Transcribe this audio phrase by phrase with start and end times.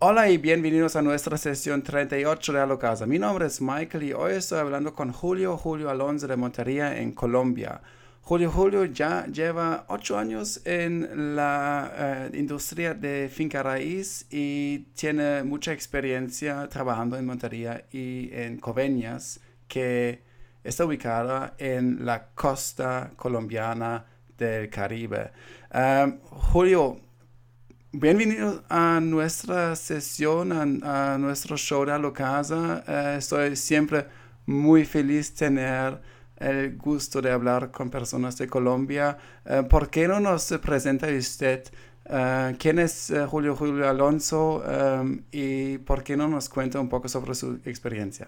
[0.00, 3.04] Hola y bienvenidos a nuestra sesión 38 de A Casa.
[3.04, 7.10] Mi nombre es Michael y hoy estoy hablando con Julio Julio Alonso de Montería en
[7.10, 7.80] Colombia.
[8.22, 15.42] Julio Julio ya lleva ocho años en la eh, industria de finca raíz y tiene
[15.42, 20.22] mucha experiencia trabajando en Montería y en Coveñas, que
[20.62, 24.06] está ubicada en la costa colombiana
[24.38, 25.32] del Caribe.
[25.74, 27.00] Eh, Julio,
[27.92, 30.52] Bienvenidos a nuestra sesión,
[30.84, 32.84] a, nuestro show de la casa.
[32.86, 34.04] Eh, estoy siempre
[34.44, 35.98] muy feliz tener
[36.36, 39.16] el gusto de hablar con personas de Colombia.
[39.46, 41.62] Eh, ¿Por qué no nos presenta usted
[42.04, 44.62] eh, quién es Julio Julio Alonso
[45.32, 48.26] y por qué no nos cuenta un poco sobre su experiencia?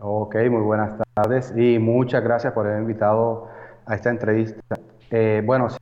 [0.00, 3.46] Ok, muy buenas tardes y muchas gracias por haber invitado
[3.86, 4.60] a esta entrevista.
[5.44, 5.78] bueno, sí,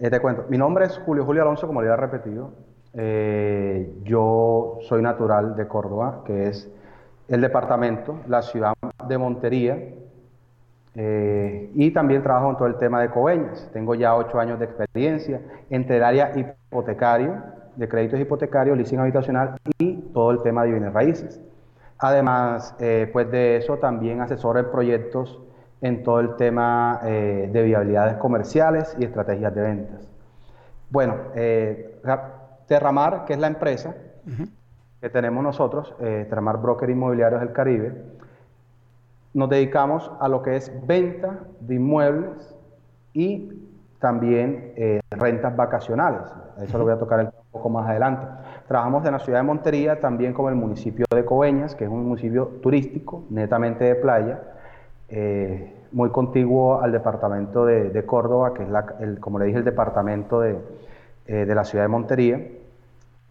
[0.00, 2.52] eh, te cuento, mi nombre es Julio Julio Alonso, como le había repetido.
[2.94, 6.70] Eh, yo soy natural de Córdoba, que es
[7.28, 8.72] el departamento, la ciudad
[9.06, 9.78] de Montería,
[10.94, 13.68] eh, y también trabajo en todo el tema de Coveñas.
[13.74, 17.34] Tengo ya ocho años de experiencia entre el área hipotecario,
[17.76, 21.40] de créditos hipotecarios, leasing habitacional y todo el tema de bienes raíces.
[21.98, 22.74] Además,
[23.12, 25.38] pues de eso también asesoro en proyectos
[25.82, 30.08] en todo el tema eh, de viabilidades comerciales y estrategias de ventas.
[30.90, 32.00] Bueno, eh,
[32.66, 33.94] Terramar, que es la empresa
[35.00, 37.94] que tenemos nosotros, eh, Terramar Broker Inmobiliarios del Caribe,
[39.32, 42.54] nos dedicamos a lo que es venta de inmuebles
[43.12, 43.52] y
[44.00, 44.72] también
[45.10, 46.22] rentas vacacionales.
[46.60, 48.26] Eso lo voy a tocar un poco más adelante.
[48.66, 52.06] Trabajamos en la ciudad de Montería, también como el municipio de Coveñas, que es un
[52.06, 54.40] municipio turístico, netamente de playa,
[55.10, 58.68] eh, muy contiguo al departamento de, Córdoba, que es,
[59.00, 60.56] el, como le dije, el departamento de,
[61.26, 62.40] eh, de, la ciudad de Montería.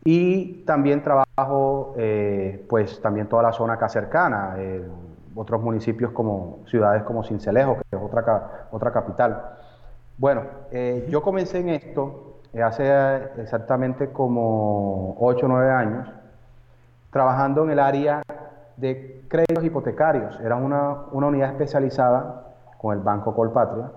[0.04, 4.56] Y también trabajo, eh, pues también toda la zona acá cercana,
[5.36, 9.42] otros municipios como ciudades como Cincelejo, que es otra, otra capital.
[10.18, 10.44] Bueno,
[11.08, 12.92] yo comencé en esto hace
[13.38, 16.10] exactamente como 8 o 9 años,
[17.12, 18.22] trabajando en el área
[18.80, 20.40] de créditos hipotecarios.
[20.42, 22.44] Era una, unidad especializada
[22.78, 23.92] con el Banco Colpatria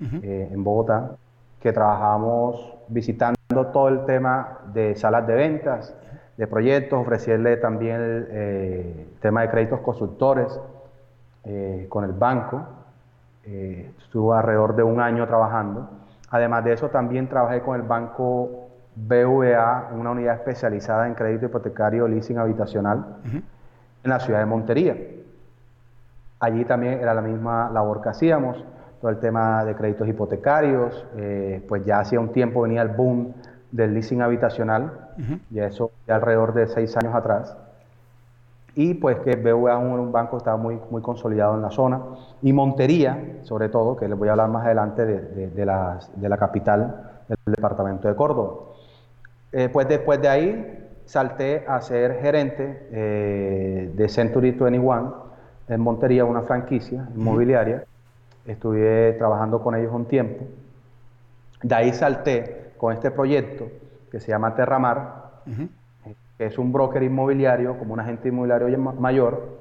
[0.00, 1.12] eh, en Bogotá,
[1.60, 3.36] que trabajábamos visitando
[3.72, 5.94] todo el tema de salas de ventas,
[6.36, 10.58] de proyectos, ofrecerle también el eh, tema de créditos constructores
[11.44, 12.62] eh, con el banco.
[13.44, 15.88] estuve alrededor de un año trabajando.
[16.30, 22.08] Además de eso, también trabajé con el banco BVA, una unidad especializada en crédito hipotecario
[22.08, 23.18] leasing habitacional
[24.04, 24.96] en la ciudad de Montería.
[26.40, 28.64] Allí también era la misma labor que hacíamos,
[29.00, 33.32] todo el tema de créditos hipotecarios, eh, pues ya hacía un tiempo venía el boom
[33.70, 34.92] del leasing habitacional,
[35.50, 37.56] y eso ya alrededor de seis años atrás.
[38.74, 42.00] Y pues que BVA es un, banco que estaba muy, muy consolidado en la zona.
[42.42, 46.28] Y Montería, sobre todo, que les voy a hablar más adelante de, de, la, de
[46.28, 48.54] la, capital del departamento de Córdoba.
[49.52, 50.81] Eh, pues después de ahí
[51.12, 55.14] salté a ser gerente eh, de Century 21
[55.68, 57.84] en Montería, una franquicia inmobiliaria.
[58.46, 60.46] Estuve trabajando con ellos un tiempo.
[61.62, 63.66] De ahí salté con este proyecto
[64.10, 65.42] que se llama Terramar,
[66.38, 69.58] que es un broker inmobiliario, como un agente inmobiliario mayor,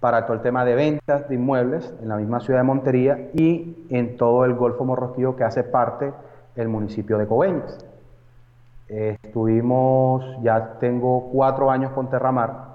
[0.00, 3.86] para todo el tema de ventas de inmuebles en la misma ciudad de Montería y
[3.90, 6.12] en todo el Golfo Morrosquillo que hace parte
[6.56, 7.87] del municipio de Coveñas
[8.88, 12.68] estuvimos, ya tengo cuatro años con Terramar,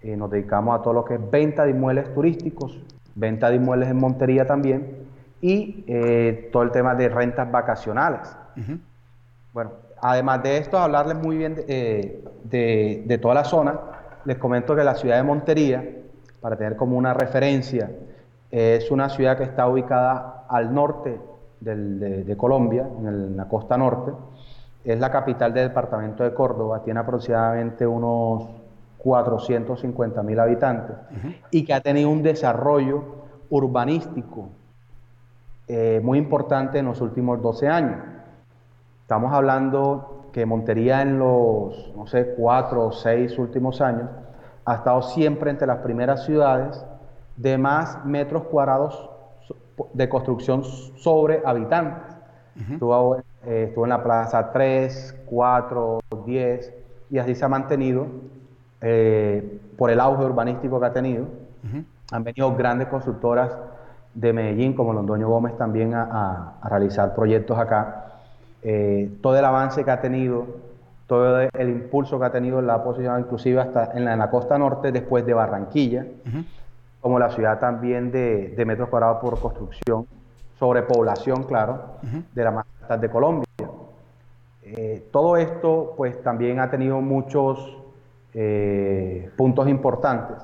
[0.00, 2.78] eh, nos dedicamos a todo lo que es venta de inmuebles turísticos,
[3.16, 5.08] venta de inmuebles en Montería también
[5.40, 8.36] y eh, todo el tema de rentas vacacionales.
[9.52, 13.78] Bueno, además de esto, hablarles muy bien eh, de, de, toda la zona,
[14.24, 15.84] les comento que la ciudad de Montería,
[16.40, 17.90] para tener como una referencia,
[18.50, 21.18] es una ciudad que está ubicada al norte
[21.60, 24.12] de, de, Colombia, en la costa norte,
[24.84, 28.48] es la capital del departamento de Córdoba, tiene aproximadamente unos
[28.98, 30.96] 450 mil habitantes
[31.50, 33.04] y que ha tenido un desarrollo
[33.50, 34.48] urbanístico
[35.66, 38.00] eh, muy importante en los últimos 12 años.
[39.02, 44.08] Estamos hablando que Montería en los, no sé, cuatro o seis últimos años
[44.64, 46.84] ha estado siempre entre las primeras ciudades
[47.36, 49.10] de más metros cuadrados
[49.94, 52.16] de construcción sobre habitantes.
[53.48, 56.74] Eh, estuvo en la plaza 3, 4, 10
[57.08, 58.06] y así se ha mantenido
[58.82, 61.24] eh, por el auge urbanístico que ha tenido.
[62.12, 63.56] Han venido grandes constructoras
[64.12, 68.04] de Medellín como Londoño Gómez también a, realizar proyectos acá.
[68.62, 70.46] Eh, todo el avance que ha tenido
[71.06, 75.24] todo el impulso que ha tenido la posición inclusive hasta en la, costa norte después
[75.24, 76.04] de Barranquilla,
[77.00, 80.06] como la ciudad también de, metros cuadrados por construcción,
[80.58, 81.96] sobrepoblación, claro,
[82.34, 83.44] de la más de Colombia.
[84.62, 87.76] Eh, todo esto pues también ha tenido muchos
[88.34, 90.38] eh, puntos importantes,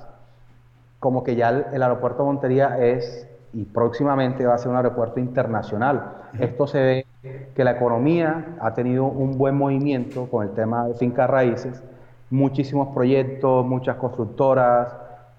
[0.99, 5.21] como que ya el, aeropuerto de Montería es y próximamente va a ser un aeropuerto
[5.21, 6.15] internacional.
[6.39, 7.07] Esto se ve
[7.55, 11.83] que la economía ha tenido un buen movimiento con el tema de fincas raíces,
[12.31, 14.89] muchísimos proyectos, muchas constructoras,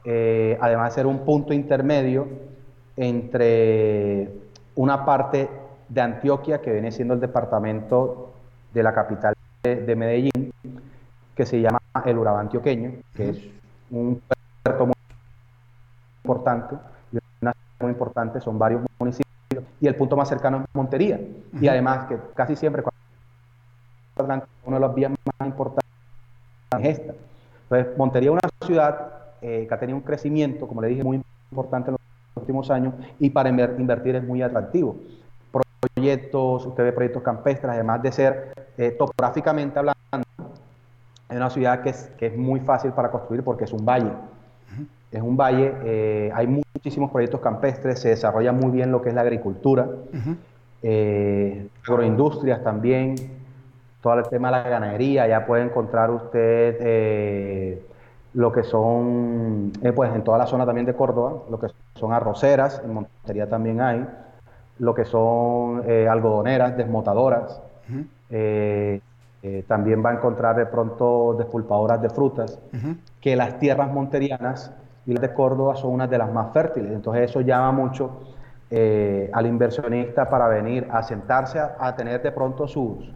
[0.05, 2.27] eh, además de ser un punto intermedio
[2.95, 4.29] entre
[4.75, 5.49] una parte
[5.89, 8.33] de Antioquia, que viene siendo el departamento
[8.73, 9.33] de la capital
[9.63, 10.51] de, Medellín,
[11.35, 13.39] que se llama el Urabá Antioqueño, que es
[13.89, 14.21] un
[14.63, 14.95] puerto muy
[16.23, 16.75] importante,
[17.11, 21.19] y una muy importante, son varios municipios, y el punto más cercano es Montería.
[21.59, 25.91] Y además que casi siempre cuando uno de los vías más importantes
[26.79, 27.13] es esta.
[27.63, 29.11] Entonces, Montería es una ciudad
[29.41, 31.21] eh, que ha tenido un crecimiento, como le dije, muy
[31.51, 32.01] importante en los
[32.35, 34.95] últimos años, y para invertir es muy atractivo
[35.95, 39.95] proyectos, usted ve proyectos campestres, además de ser eh, topográficamente hablando,
[41.29, 44.11] es una ciudad que es, que es muy fácil para construir porque es un valle.
[45.11, 49.15] Es un valle, eh, hay muchísimos proyectos campestres, se desarrolla muy bien lo que es
[49.15, 49.87] la agricultura,
[50.83, 53.15] eh, agroindustrias también,
[54.01, 57.79] todo el tema de la ganadería, ya puede encontrar usted
[58.33, 61.67] lo que son, pues en toda la zona también de Córdoba, lo que
[61.97, 64.05] son arroceras, en Montería también hay,
[64.79, 67.61] lo que son eh, algodoneras, desmotadoras.
[68.29, 68.99] Eh,
[69.43, 72.59] eh, también va a encontrar de pronto despulpadoras de frutas,
[73.21, 74.71] que las tierras monterianas
[75.05, 76.91] y las de Córdoba son unas de las más fértiles.
[76.91, 78.21] Entonces eso llama mucho
[79.31, 83.09] al inversionista para venir a sentarse a, tener de pronto sus,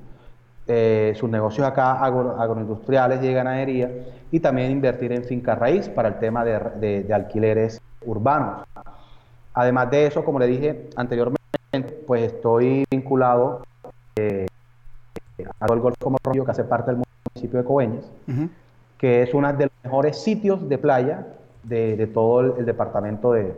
[1.15, 3.91] sus negocios acá agroindustriales y de ganadería
[4.31, 8.63] y también invertir en finca raíz para el tema de, de alquileres urbanos.
[9.53, 11.38] Además de eso, como le dije anteriormente,
[12.07, 13.61] pues estoy vinculado
[14.15, 14.47] eh,
[15.59, 18.11] al Golfo Morrillo, que hace parte del municipio de Coveñas,
[18.97, 21.27] que es uno de los mejores sitios de playa
[21.63, 23.55] de, todo el, departamento de,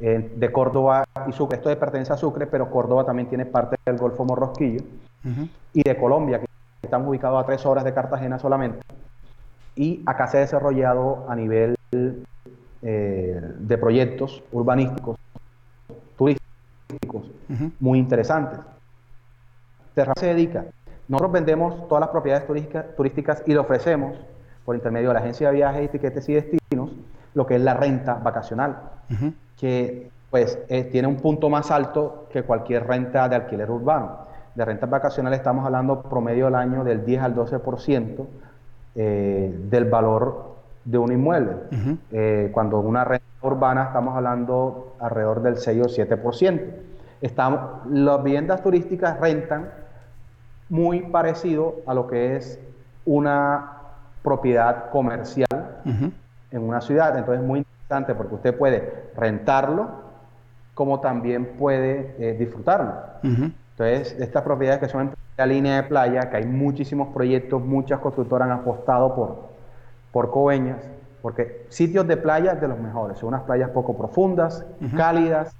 [0.00, 1.58] eh, de Córdoba y Sucre.
[1.58, 4.82] Esto pertenece a Sucre, pero Córdoba también tiene parte del Golfo Morrosquillo
[5.72, 6.46] y de Colombia, que
[6.82, 8.80] están ubicados a tres horas de Cartagena solamente.
[9.74, 11.76] Y acá se ha desarrollado a nivel
[12.82, 15.18] eh, de proyectos urbanísticos
[17.80, 18.60] muy interesantes.
[19.94, 20.64] Terra se dedica,
[21.08, 22.46] nosotros vendemos todas las propiedades
[22.96, 24.16] turísticas, y le ofrecemos,
[24.64, 26.90] por intermedio de la agencia de viajes, etiquetes y destinos,
[27.34, 28.78] lo que es la renta vacacional,
[29.56, 34.26] que pues eh, tiene un punto más alto que cualquier renta de alquiler urbano.
[34.54, 38.26] De rentas vacacionales estamos hablando promedio del año del 10 al 12%
[38.96, 40.55] eh, del valor
[40.86, 41.52] de un inmueble.
[42.12, 46.60] Eh, cuando una renta urbana estamos hablando alrededor del 6 o 7%.
[47.20, 47.60] Estamos,
[47.90, 49.70] las viviendas turísticas rentan
[50.68, 52.58] muy parecido a lo que es
[53.04, 53.72] una
[54.22, 55.46] propiedad comercial
[56.50, 57.18] en una ciudad.
[57.18, 60.06] Entonces es muy interesante porque usted puede rentarlo
[60.74, 62.92] como también puede eh, disfrutarlo.
[63.22, 67.98] Entonces, estas propiedades que son en la línea de playa, que hay muchísimos proyectos, muchas
[67.98, 69.55] constructoras han apostado por,
[70.16, 70.82] por Coveñas,
[71.20, 74.64] porque sitios de playa de los mejores, son unas playas poco profundas,
[74.96, 75.54] cálidas,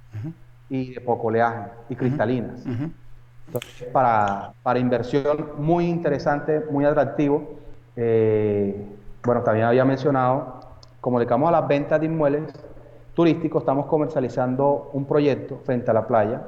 [0.67, 2.65] y de poco oleaje y cristalinas.
[2.65, 7.59] Entonces, para, para, inversión muy interesante, muy atractivo.
[7.95, 8.83] Eh,
[9.23, 10.59] bueno, también había mencionado,
[11.01, 12.51] como dedicamos a las ventas de inmuebles
[13.13, 16.41] turísticos, estamos comercializando un proyecto frente a la playa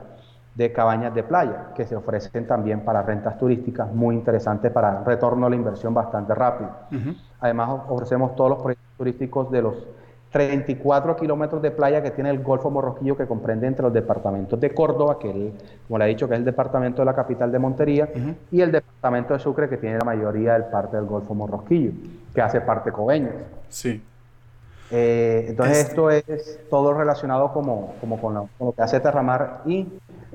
[0.59, 5.47] de cabañas de playa que se ofrecen también para rentas turísticas muy interesantes para retorno
[5.47, 6.69] a la inversión bastante rápido.
[7.39, 9.87] Además ofrecemos todos los proyectos turísticos de los
[10.31, 14.73] 34 kilómetros de playa que tiene el Golfo Morrosquillo, que comprende entre los departamentos de
[14.73, 15.53] Córdoba, que
[15.87, 18.09] como le he dicho, que es el departamento de la capital de Montería,
[18.51, 21.91] y el departamento de Sucre, que tiene la mayoría del parte del Golfo Morrosquillo,
[22.35, 23.35] que hace parte Coveñas.
[23.69, 24.03] Sí.
[24.91, 29.87] Eh, entonces, esto es todo relacionado como, como con, lo, que hace Terramar y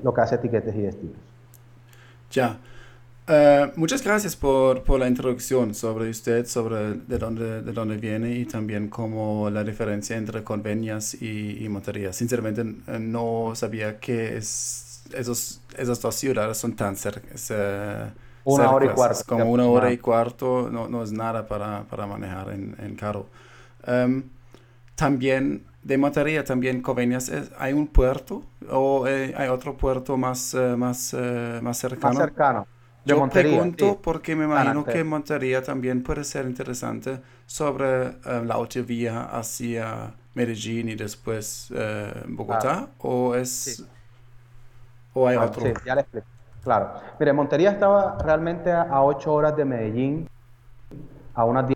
[0.05, 1.17] lo que hace Etiquetes y Destinos.
[2.31, 2.59] Ya.
[3.27, 8.35] Eh, muchas gracias por, por, la introducción sobre usted, sobre de dónde, de dónde viene
[8.35, 12.13] y también como la diferencia entre convenias y, y Montería.
[12.13, 17.51] Sinceramente eh, no sabía que es, esos, esas dos ciudades son tan cercanas.
[18.43, 19.23] una hora y cuarto.
[19.25, 23.25] Como una hora y cuarto no, no es nada para, para manejar en, en carro.
[23.87, 24.23] Em,
[24.93, 31.15] también de Montería, también Convenias, ¿hay un puerto o eh, hay otro puerto más, más,
[31.61, 32.13] más cercano?
[32.13, 32.67] Más cercano.
[33.05, 39.25] Yo pregunto porque me imagino que Montería también puede ser interesante sobre eh, la autovía
[39.25, 43.85] hacia Medellín y después eh, Bogotá, o es...
[45.13, 45.61] ¿O hay otro?
[45.61, 46.27] Sí, ya le explico.
[46.63, 46.93] Claro.
[47.19, 50.27] Mire, Montería estaba realmente a 8 horas de Medellín,
[51.35, 51.71] a unas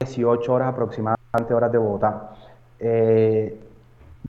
[0.00, 2.30] 18 horas aproximadamente horas de Bogotá.
[2.84, 3.60] Eh,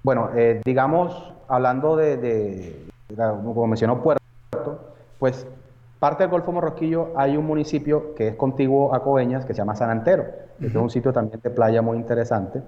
[0.03, 0.29] bueno,
[0.63, 4.21] digamos, hablando de, de, como mencionó Puerto,
[5.17, 5.47] pues
[5.99, 9.75] parte del Golfo Morroquillo hay un municipio que es contiguo a Coveñas que se llama
[9.75, 10.25] San Antero,
[10.59, 12.61] que es un sitio también de playa muy interesante,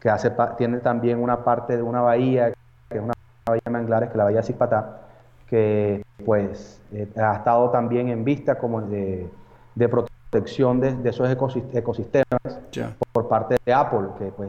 [0.00, 2.52] que hace, tiene también una parte de una bahía,
[2.88, 3.14] que es una
[3.46, 5.00] bahía de manglares, que es la bahía Cipatá,
[5.48, 9.28] que pues eh, ha estado también en vista como de,
[9.74, 9.88] de
[10.32, 12.26] protección de, esos ecosistemas
[13.12, 14.48] por parte de Apple, que pues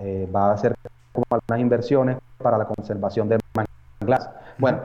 [0.00, 0.76] eh, va a hacer
[1.12, 4.28] como algunas inversiones para la conservación de manglares.
[4.58, 4.78] Bueno,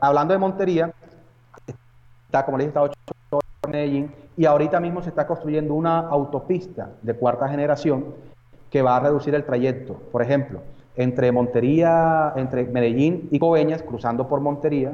[0.00, 0.90] hablando de Montería,
[2.26, 2.94] está, como les dije, está 8
[3.30, 8.06] horas Medellín y ahorita mismo se está construyendo una autopista de cuarta generación
[8.70, 9.94] que va a reducir el trayecto.
[10.10, 10.62] Por ejemplo,
[10.96, 14.92] entre Montería, entre Medellín y Coveñas, cruzando por Montería,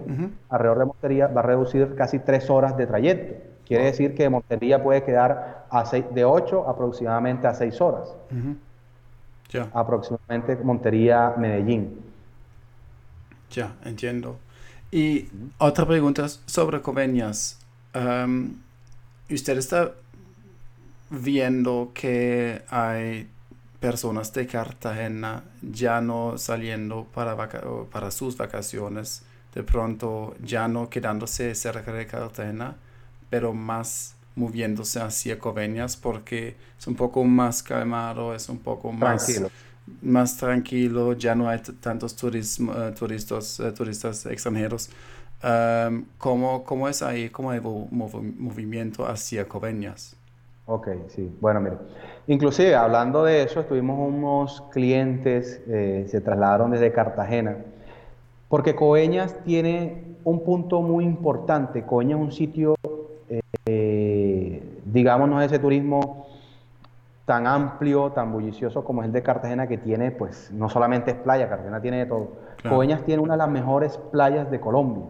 [0.51, 3.50] alrededor de Montería, va a reducir casi tres horas de trayecto.
[3.71, 8.09] Quiere decir que Montería puede quedar a de 8 aproximadamente a 6 horas.
[9.49, 9.69] Ya.
[9.73, 12.01] Aproximadamente Montería, Medellín.
[13.49, 14.39] Ya, entiendo.
[14.91, 17.61] Y otra pregunta sobre Coveñas.
[19.31, 19.93] ¿Usted está
[21.09, 23.31] viendo que hay
[23.79, 27.37] personas de Cartagena ya no saliendo para,
[27.89, 29.23] para sus vacaciones,
[29.55, 32.75] de pronto ya no quedándose cerca de Cartagena,
[33.31, 39.41] pero más moviéndose hacia Coveñas porque es un poco más calmado, es un poco más
[40.03, 44.91] más tranquilo, ya no hay tantos turismo, eh, turistas, eh, turistas extranjeros.
[45.43, 47.31] Um, ¿cómo, es ahí?
[47.31, 50.15] ¿Cómo hay movimiento hacia Coveñas?
[50.67, 51.35] Ok, sí.
[51.41, 51.77] Bueno, mire.
[52.27, 57.57] Inclusive, hablando de eso, tuvimos unos clientes, eh, se trasladaron desde Cartagena,
[58.49, 61.85] porque Coveñas tiene un punto muy importante.
[61.85, 62.75] Coveñas es un sitio,
[64.93, 66.27] digamos, no es ese turismo
[67.25, 71.17] tan amplio, tan bullicioso como es el de Cartagena, que tiene, pues, no solamente es
[71.17, 72.33] playa, Cartagena tiene de todo.
[72.69, 75.05] Coveñas tiene una de las mejores playas de Colombia.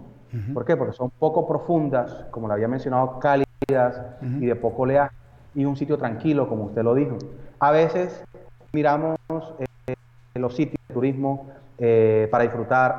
[0.54, 0.76] ¿Por qué?
[0.76, 5.14] Porque son poco profundas, como lo había mencionado, cálidas y de poco oleaje,
[5.54, 7.16] y un sitio tranquilo, como usted lo dijo.
[7.58, 8.22] A veces
[8.72, 9.16] miramos
[9.86, 9.94] eh,
[10.34, 12.98] los sitios de turismo eh, para disfrutar,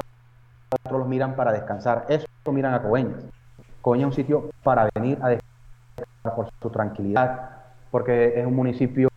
[0.83, 2.05] otros los miran para descansar.
[2.09, 3.23] Eso miran a Coveñas.
[3.81, 5.50] Coveñas es un sitio para venir a descansar
[6.23, 7.49] por su tranquilidad,
[7.89, 9.09] porque es un municipio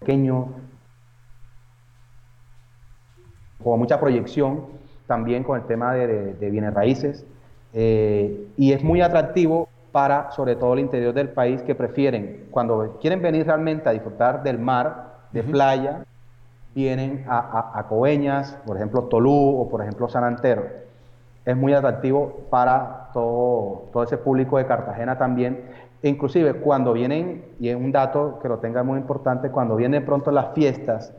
[0.00, 0.48] pequeño,
[3.62, 7.26] con mucha proyección también con el tema de, bienes raíces
[7.72, 12.98] eh, y es muy atractivo para sobre todo el interior del país que prefieren, cuando
[13.00, 16.04] quieren venir realmente a disfrutar del mar, de playa,
[16.74, 20.64] vienen a, a, Coveñas, por ejemplo Tolú o por ejemplo San Antero.
[21.44, 25.64] Es muy atractivo para todo, todo ese público de Cartagena también
[26.02, 30.30] inclusive cuando vienen, y es un dato que lo tenga muy importante, cuando vienen pronto
[30.30, 31.12] las fiestas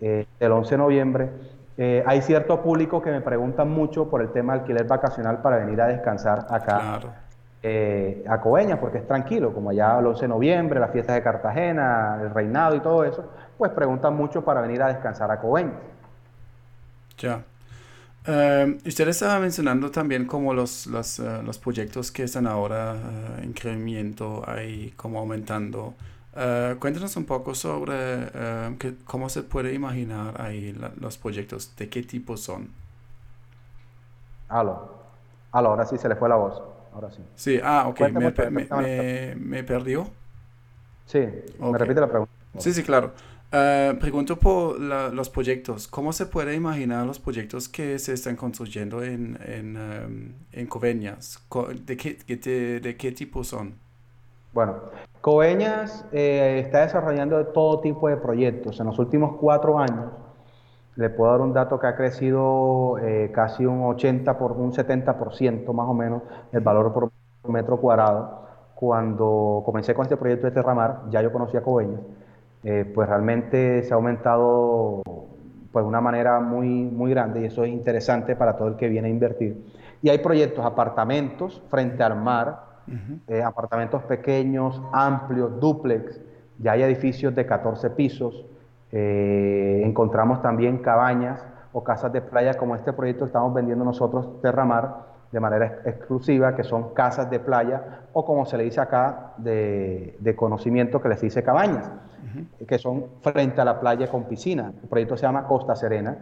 [0.00, 1.30] eh, del 11 de noviembre,
[1.76, 5.58] eh, hay cierto público que me preguntan mucho por el tema de alquiler vacacional para
[5.58, 7.00] venir a descansar acá
[7.62, 11.22] eh, a Coveñas, porque es tranquilo, como allá el 11 de noviembre, las fiestas de
[11.22, 13.24] Cartagena, el reinado y todo eso,
[13.58, 15.74] pues preguntan mucho para venir a descansar a Coveñas.
[17.18, 17.42] Ya.
[18.26, 23.42] Uh, usted estaba mencionando también como los, los, uh, los proyectos que están ahora uh,
[23.42, 25.94] en crecimiento, ahí como aumentando.
[26.34, 28.30] Uh, cuéntanos un poco sobre
[28.78, 32.70] que, cómo se puede imaginar ahí la, los proyectos, de qué tipo son.
[34.48, 34.94] Aló,
[35.52, 36.62] aló, ahora sí se le fue la voz,
[36.94, 37.22] ahora sí.
[37.36, 40.08] Sí, ah, ok, me, me, me, me, perdió.
[41.04, 41.72] Sí, okay.
[41.72, 42.32] me repite la pregunta.
[42.58, 43.12] Sí, sí, claro.
[43.54, 45.86] Uh, pregunto por la, los proyectos.
[45.86, 51.40] ¿Cómo se puede imaginar los proyectos que se están construyendo en, en, um, en Coveñas?
[51.86, 53.74] ¿De qué, de, de qué tipo son?
[54.52, 54.74] Bueno,
[55.20, 58.80] Coveñas eh, está desarrollando todo tipo de proyectos.
[58.80, 60.10] En los últimos cuatro años,
[60.96, 65.72] le puedo dar un dato que ha crecido eh, casi un 80 por un 70%
[65.72, 67.12] más o menos el valor por
[67.48, 68.48] metro cuadrado.
[68.74, 72.00] Cuando comencé con este proyecto de Terramar, ya yo conocía Coveñas
[72.64, 75.02] eh, pues realmente se ha aumentado
[75.70, 78.88] pues de una manera muy, muy grande y eso es interesante para todo el que
[78.88, 79.64] viene a invertir.
[80.00, 82.74] Y hay proyectos, apartamentos frente al mar,
[83.28, 86.20] eh, apartamentos pequeños, amplios, duplex,
[86.58, 88.46] ya hay edificios de 14 pisos,
[88.92, 94.40] eh, encontramos también cabañas o casas de playa como este proyecto que estamos vendiendo nosotros,
[94.40, 99.32] Terramar, de manera exclusiva, que son casas de playa o como se le dice acá,
[99.36, 101.90] de, conocimiento que les dice cabañas,
[102.68, 104.72] que son frente a la playa con piscina.
[104.80, 106.18] El proyecto se llama Costa Serena.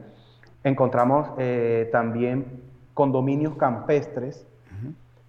[0.65, 2.63] Encontramos eh, también
[2.95, 4.47] condominios campestres,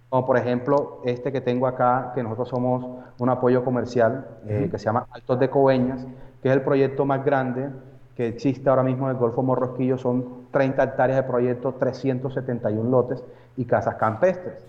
[0.08, 4.78] como por ejemplo este que tengo acá, que nosotros somos un apoyo comercial, eh, que
[4.78, 6.06] se llama Altos de Coveñas,
[6.42, 7.68] que es el proyecto más grande
[8.16, 13.22] que existe ahora mismo en el Golfo Morrosquillo, son 30 hectáreas de proyecto, 371 lotes
[13.56, 14.64] y casas campestres.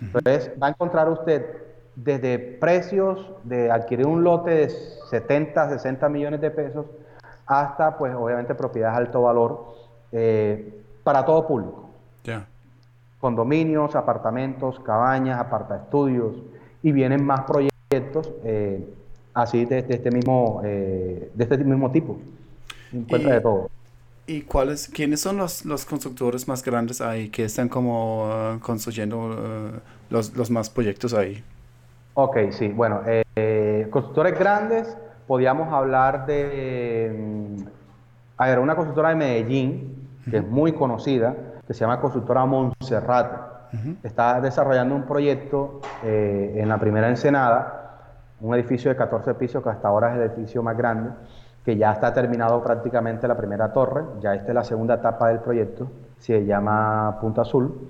[0.00, 1.44] Entonces, va a encontrar usted
[1.94, 6.86] desde precios de adquirir un lote de 70, 60 millones de pesos,
[7.46, 9.74] hasta, pues, obviamente, propiedades de alto valor
[10.12, 11.90] eh, para todo público.
[13.20, 16.36] Condominios, apartamentos, cabañas, aparta estudios,
[16.82, 18.86] y vienen más proyectos eh,
[19.34, 22.18] así de, este mismo, eh, de este mismo tipo.
[22.92, 23.69] Encuentra de todo.
[24.30, 29.18] ¿Y cuáles, quiénes son los, los constructores más grandes ahí que están como uh, construyendo
[29.18, 31.42] uh, los, los, más proyectos ahí?
[32.14, 34.96] Ok, sí, bueno, eh, constructores grandes,
[35.26, 37.62] podríamos hablar de, mm,
[38.36, 41.34] a ver, una constructora de Medellín, que es muy conocida,
[41.66, 43.50] que se llama Constructora Montserrat.
[44.04, 49.70] Está desarrollando un proyecto eh, en la primera Ensenada, un edificio de 14 pisos que
[49.70, 51.10] hasta ahora es el edificio más grande
[51.64, 55.40] que ya está terminado prácticamente la primera torre, ya esta es la segunda etapa del
[55.40, 55.88] proyecto,
[56.18, 57.88] se llama Punta Azul.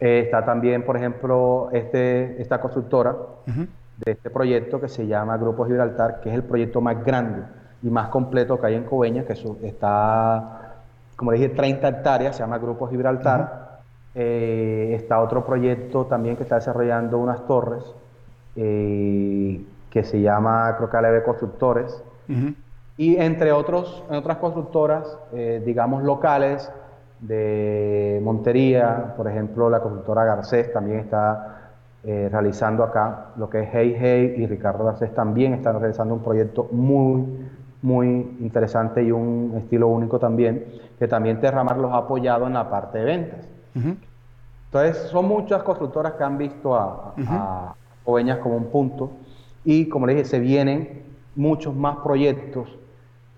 [0.00, 5.64] Eh, está también, por ejemplo, este, esta constructora de este proyecto que se llama Grupo
[5.66, 7.42] Gibraltar, que es el proyecto más grande
[7.82, 10.74] y más completo que hay en Coveña, que está,
[11.16, 13.80] como dije, 30 hectáreas, se llama Grupo Gibraltar.
[14.14, 17.84] Eh, está otro proyecto también que está desarrollando unas torres,
[18.56, 22.02] eh, que se llama, creo que Aleve Constructores.
[22.98, 26.68] Y entre otros, en otras constructoras, eh, digamos, locales
[27.20, 31.70] de Montería, por ejemplo, la constructora Garcés también está
[32.02, 36.24] eh, realizando acá lo que es Hey Hey y Ricardo Garcés también están realizando un
[36.24, 37.24] proyecto muy,
[37.82, 40.64] muy interesante y un estilo único también,
[40.98, 43.48] que también Terramar los ha apoyado en la parte de ventas.
[43.76, 49.12] Entonces, son muchas constructoras que han visto a, a Oveñas como un punto
[49.64, 51.04] y, como le dije, se vienen
[51.36, 52.76] muchos más proyectos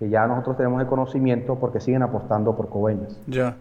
[0.01, 3.15] que ya nosotros tenemos el conocimiento porque siguen apostando por Coveñas.
[3.27, 3.55] Ya.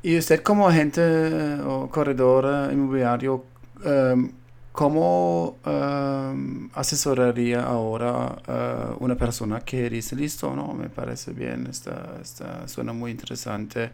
[0.00, 3.42] Y usted como agente eh, o corredor eh, inmobiliario,
[3.84, 4.30] em,
[4.70, 12.14] ¿cómo em, asesoraría ahora uh, una persona que dice, listo, no, me parece bien, esta,
[12.22, 13.90] esta suena muy interesante?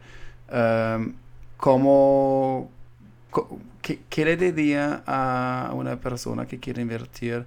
[0.53, 1.15] Um,
[1.57, 2.69] ¿Cómo,
[3.81, 7.47] qué, qué, le diría a una persona que quiere invertir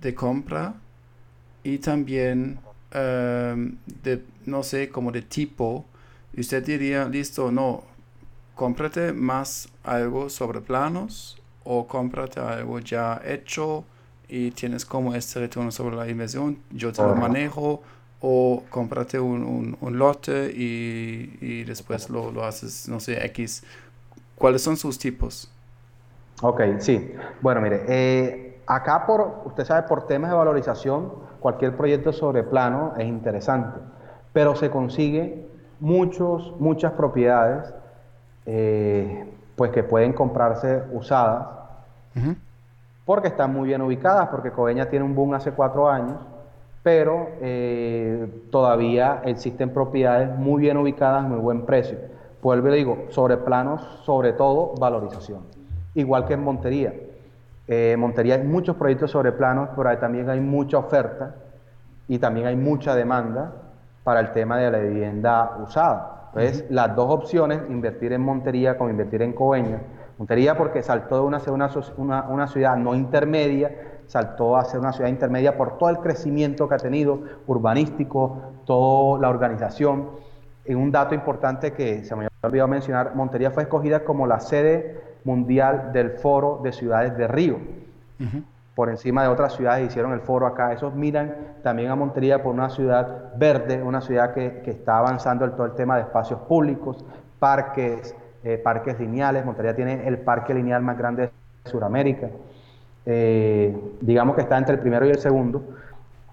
[0.00, 0.74] de compra
[1.66, 2.60] y también
[2.92, 5.84] em, de, no sé, como de tipo,
[6.38, 7.82] usted diría, listo, no,
[8.54, 13.84] cómprate más algo sobre planos o cómprate algo ya hecho
[14.28, 17.82] y tienes como este retorno sobre la inversión, yo te lo manejo
[18.20, 23.64] o cómprate un, un, lote y, y después lo, lo, haces, no sé, X.
[24.36, 25.50] ¿Cuáles son sus tipos?
[26.42, 27.12] Ok, sí.
[27.40, 32.94] Bueno, mire, eh, acá por, usted sabe, por temas de valorización, cualquier proyecto sobre plano
[32.98, 33.78] es interesante,
[34.32, 35.46] pero se consigue
[35.78, 37.72] muchos, muchas propiedades
[38.46, 41.46] eh, pues que pueden comprarse usadas
[43.04, 46.18] porque están muy bien ubicadas, porque Coveña tiene un boom hace cuatro años,
[46.82, 51.96] pero eh, todavía existen propiedades muy bien ubicadas, muy buen precio.
[52.42, 55.42] Vuelvo y digo, sobre planos, sobre todo valorización.
[55.94, 56.92] Igual que en Montería.
[57.68, 61.34] Eh, Montería hay muchos proyectos sobre planos, pero ahí también hay mucha oferta
[62.08, 63.52] y también hay mucha demanda
[64.04, 66.30] para el tema de la vivienda usada.
[66.34, 69.82] Entonces, las dos opciones, invertir en Montería como invertir en Coveñas.
[70.18, 71.40] Montería porque saltó de una,
[71.96, 73.70] una, una ciudad no intermedia,
[74.06, 79.20] saltó a ser una ciudad intermedia por todo el crecimiento que ha tenido, urbanístico, toda
[79.20, 80.10] la organización.
[80.64, 84.40] Y un dato importante que se me había olvidado mencionar, Montería fue escogida como la
[84.40, 87.58] sede mundial del Foro de Ciudades de Río.
[88.76, 90.72] Por encima de otras ciudades hicieron el foro acá.
[90.72, 95.52] Esos miran también a Montería por una ciudad verde, una ciudad que, está avanzando en
[95.52, 97.04] todo el tema de espacios públicos,
[97.38, 99.44] parques, eh, parques lineales.
[99.44, 102.28] Montería tiene el parque lineal más grande de Sudamérica.
[103.04, 105.62] Eh, digamos que está entre el primero y el segundo.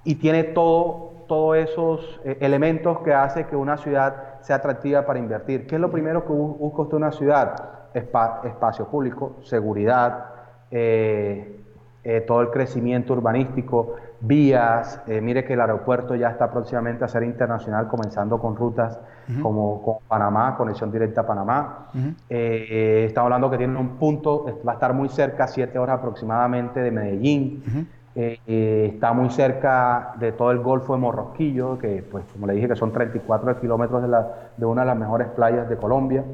[0.03, 5.17] Y tiene todo, todos esos eh, elementos que hace que una ciudad sea atractiva para
[5.17, 5.65] invertir.
[5.65, 7.82] ¿Qué es lo primero que busca usted una ciudad?
[7.93, 10.25] Espacio público, seguridad,
[10.71, 11.63] eh,
[12.05, 17.07] eh, todo el crecimiento urbanístico, vías, eh, mire que el aeropuerto ya está próximamente a
[17.07, 18.99] ser internacional, comenzando con rutas
[19.41, 21.87] como, con Panamá, conexión directa a Panamá.
[22.29, 26.81] Eh, estamos hablando que tiene un punto, va a estar muy cerca, siete horas aproximadamente
[26.81, 27.87] de Medellín.
[28.13, 32.75] está muy cerca de todo el Golfo de Morrosquillo, que pues como le dije que
[32.75, 34.27] son 34 kilómetros de, la,
[34.57, 36.25] de una de las mejores playas de Colombia.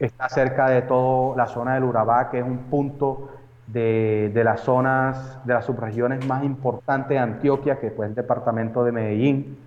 [0.00, 3.28] Está cerca de toda la zona del Urabá, que es un punto
[3.66, 8.92] de, las zonas, de las subregiones más importantes de Antioquia, que fue el departamento de
[8.92, 9.58] Medellín,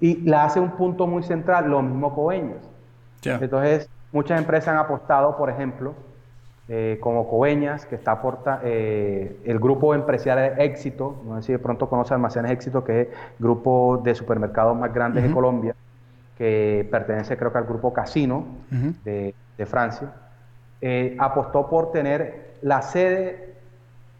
[0.00, 2.68] y la hace un punto muy central, lo mismo Coveñas.
[3.22, 5.94] Entonces, muchas empresas han apostado, por ejemplo,
[6.68, 11.58] eh, como Coveñas, que está aporta, eh, el grupo empresarial Éxito, no sé si de
[11.58, 15.74] pronto conoce Almacenes Éxito, que es el grupo de supermercados más grandes de Colombia,
[16.42, 18.44] que pertenece creo que al grupo Casino
[19.04, 19.32] de,
[19.64, 20.12] Francia,
[20.80, 23.54] eh, apostó por tener la sede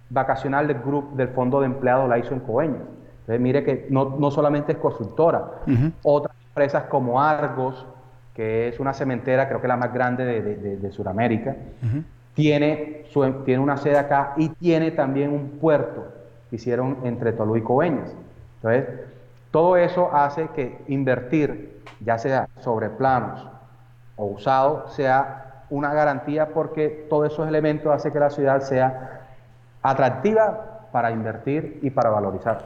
[0.09, 2.83] vacacional del, grupo, del Fondo de Empleados la hizo en Coveñas.
[3.23, 5.63] Entonces, mire que no, no solamente es constructora,
[6.05, 7.85] otras empresas como Argos,
[8.37, 11.57] que es una cementera, creo que la más grande de, de, Sudamérica,
[12.35, 16.07] tiene, su, tiene una sede acá y tiene también un puerto
[16.49, 18.15] que hicieron entre Tolú y Coveñas.
[18.63, 18.85] Entonces,
[19.51, 23.47] todo eso hace que invertir, ya sea sobre planos
[24.17, 29.27] o usado, sea una garantía porque todos esos elementos hacen que la ciudad sea
[29.83, 32.65] atractiva para invertir y para valorizar.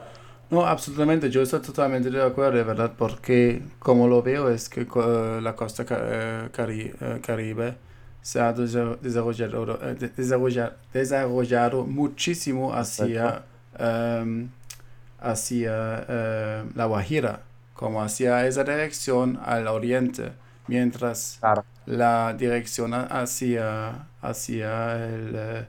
[0.51, 2.93] No, absolutamente, yo estoy totalmente de acuerdo, ¿verdad?
[2.97, 4.87] Porque como lo veo es que
[5.41, 7.77] la costa eh, eh, caribe
[8.23, 13.43] se ha desarrollado, eh, desarrollado, muchísimo hacia,
[13.79, 14.49] em,
[15.21, 16.07] hacia
[16.75, 17.41] la Guajira,
[17.77, 20.33] como hacia esa dirección al oriente,
[20.67, 21.39] mientras
[21.87, 25.67] la dirección hacia, hacia el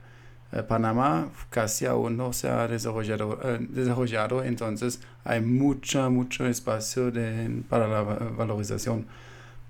[0.53, 7.11] eh, Panamá casi aún no se ha desarrollado, eh, desarrollado entonces hay mucho, mucho espacio
[7.11, 9.05] de, para la valorización.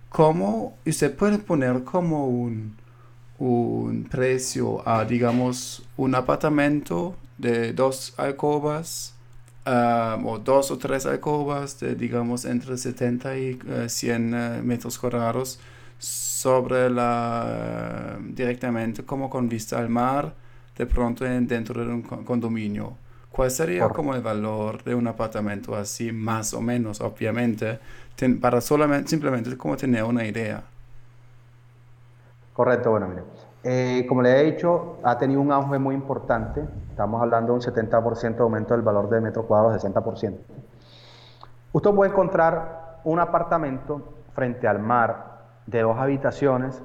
[0.10, 2.78] ¿Cómo usted puede poner como un,
[3.40, 9.17] un precio a, digamos, un apartamento de dos alcobas
[9.68, 15.60] um, o dos o tres alcobas de, digamos, entre 70 y 100 eh, metros cuadrados
[16.00, 20.34] sobre la, directamente como con vista al mar?
[20.78, 22.96] de pronto dentro de un condominio.
[23.32, 27.80] ¿Cuál sería como el valor de un apartamento así, más o menos, obviamente,
[28.40, 30.64] para solamente, simplemente como tener una idea?
[32.54, 33.22] Correcto, bueno, mire.
[33.70, 36.64] Eh, como le he dicho, ha tenido un auge muy importante.
[36.90, 40.38] Estamos hablando de un 70% de aumento del valor de metro cuadrado, 60%.
[41.74, 46.82] Usted puede encontrar un apartamento frente al mar de dos habitaciones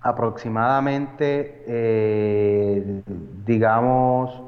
[0.00, 3.02] aproximadamente, eh,
[3.46, 4.42] digamos,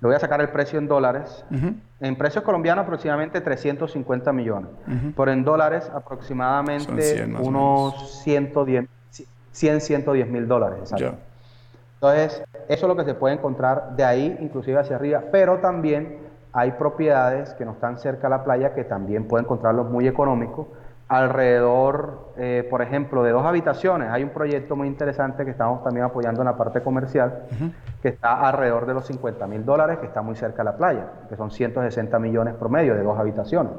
[0.00, 1.44] le voy a sacar el precio en dólares.
[2.00, 4.70] En precios colombianos aproximadamente 350 millones,
[5.14, 8.88] pero en dólares aproximadamente unos 110,
[9.56, 10.92] 100, 110 mil dólares.
[11.94, 16.18] Entonces, eso es lo que se puede encontrar de ahí, inclusive hacia arriba, pero también
[16.52, 20.66] hay propiedades que no están cerca a la playa que también pueden encontrarlos muy económicos
[21.08, 24.10] alrededor, eh, por ejemplo, de dos habitaciones.
[24.10, 27.44] Hay un proyecto muy interesante que estamos también apoyando en la parte comercial,
[28.02, 31.06] que está alrededor de los 50 mil dólares, que está muy cerca de la playa,
[31.28, 33.72] que son 160 millones promedio de dos habitaciones.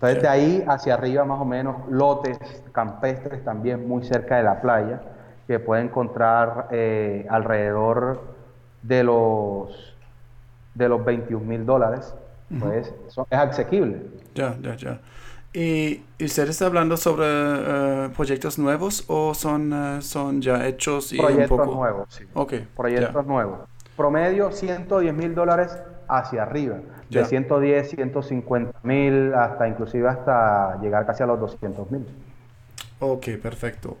[0.00, 2.38] Entonces, de ahí hacia arriba, más o menos, lotes
[2.70, 5.00] campestres también muy cerca de la playa,
[5.48, 8.22] que puede encontrar eh, alrededor
[8.82, 9.96] de los,
[10.74, 12.14] de los 21 mil dólares.
[12.60, 14.02] Pues eso es asequible.
[14.34, 15.00] Ya, ya, ya.
[15.52, 21.12] ¿Y usted está hablando sobre eh, proyectos nuevos o son, eh, son ya hechos?
[21.12, 22.24] Y proyectos nuevos, sí.
[22.76, 23.60] proyectos nuevos.
[23.96, 26.76] Promedio 110 mil dólares hacia arriba.
[27.10, 32.06] De 110, 150 mil hasta inclusive hasta llegar casi a los 200 mil.
[33.00, 33.96] Ok, perfecto.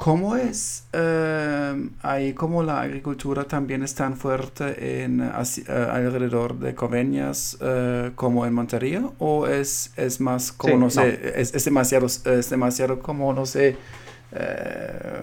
[0.00, 5.30] ¿Cómo es eh, ahí como la agricultura también es tan fuerte en, eh,
[5.68, 9.02] alrededor de Coveñas eh, como en Montería?
[9.18, 13.76] ¿O es, es más como, no, sé, Es, es, demasiado, es demasiado como, no sé,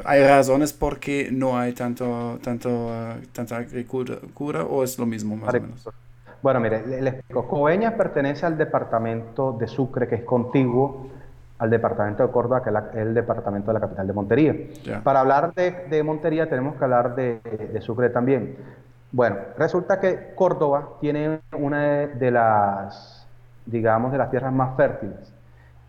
[0.06, 2.91] hay razones por qué no hay tanto, tanto,
[3.32, 5.89] tanta agricultura o es lo mismo más o menos?
[6.41, 7.47] Bueno, mire, le, explico.
[7.47, 11.08] Coveñas pertenece al departamento de Sucre, que es contiguo
[11.60, 14.56] al departamento de Córdoba, que es el departamento de la capital de Montería.
[15.04, 17.39] Para hablar de, Montería tenemos que hablar de,
[17.82, 18.58] Sucre también.
[19.12, 23.28] Bueno, resulta que Córdoba tiene una de, las,
[23.65, 25.34] digamos, de las tierras más fértiles.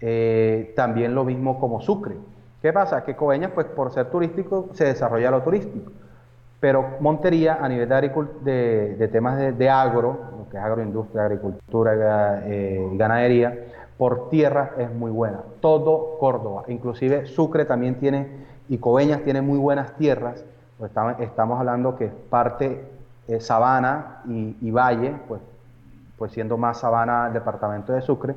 [0.01, 2.17] Eh, también lo mismo como Sucre.
[2.63, 3.05] ¿Qué pasa?
[3.05, 5.93] Que Coveñas, pues por ser turístico, se desarrolla lo turístico.
[6.61, 12.97] Pero Montería, a nivel de, temas de, agro, lo que es agroindustria, agricultura eh, y
[12.97, 13.57] ganadería,
[13.97, 15.38] por tierra es muy buena.
[15.61, 20.44] Todo Córdoba, inclusive Sucre también tiene, y Coveñas tiene muy buenas tierras.
[20.79, 22.85] Pues estamos, hablando que parte
[23.29, 25.40] eh, sabana y, valle, pues,
[26.16, 28.35] pues siendo más sabana el departamento de Sucre.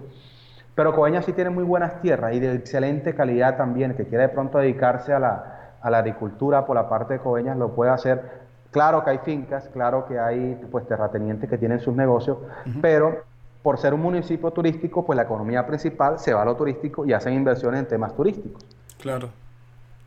[0.76, 3.96] Pero Coveñas sí tiene muy buenas tierras y de excelente calidad también.
[3.96, 7.58] que quiere de pronto dedicarse a la, a la agricultura por la parte de Coveñas
[7.58, 8.42] lo puede hacer.
[8.72, 12.38] Claro que hay fincas, claro que hay pues terratenientes que tienen sus negocios,
[12.82, 13.24] pero
[13.62, 17.14] por ser un municipio turístico, pues la economía principal se va a lo turístico y
[17.14, 18.64] hacen inversiones en temas turísticos.
[19.00, 19.30] Claro,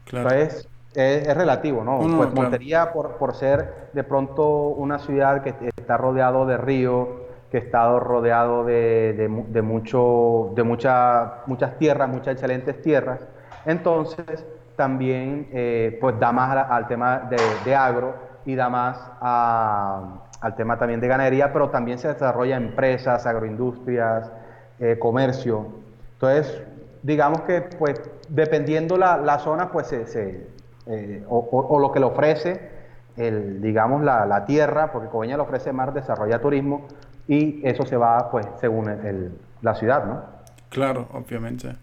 [0.06, 0.30] claro.
[0.30, 1.98] Entonces, es, relativo, ¿no?
[2.16, 7.08] pues Montería, por, por ser de pronto una ciudad que está rodeado de ríos,
[7.50, 13.20] que está rodeado de, de, de, mucho, de mucha, muchas tierras, muchas excelentes tierras,
[13.66, 14.44] entonces
[14.76, 17.28] también eh, pues da más al, tema
[17.64, 23.26] de, agro y da más al tema también de ganadería, pero también se desarrolla empresas,
[23.26, 24.30] agroindustrias,
[24.78, 25.66] eh, comercio.
[26.14, 26.62] Entonces,
[27.02, 30.46] digamos que pues dependiendo la, la zona, pues se,
[30.87, 32.70] eh, o, lo que le ofrece,
[33.16, 36.87] el, digamos, la, tierra, porque Coveña le ofrece más, desarrolla turismo
[37.26, 40.22] y eso se va pues según la ciudad, ¿no?
[40.68, 41.74] Claro, obviamente.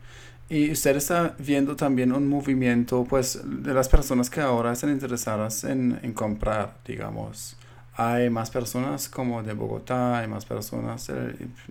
[0.52, 5.64] Y usted está viendo también un movimiento, pues, de las personas que ahora están interesadas
[5.64, 7.56] en, en comprar, digamos.
[7.96, 11.10] Hay más personas como de Bogotá, hay más personas,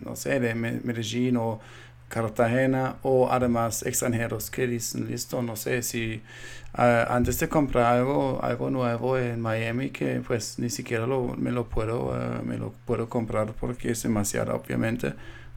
[0.03, 1.61] no sé, de Medellín o
[2.09, 6.23] Cartagena, o además extranjeros que dicen, listo, no sé, si
[6.73, 11.51] ah, antes de comprar algo, algo nuevo en Miami, que pues ni siquiera lo, me,
[11.53, 15.13] lo puedo, ah, me lo puedo comprar porque es demasiado, obviamente,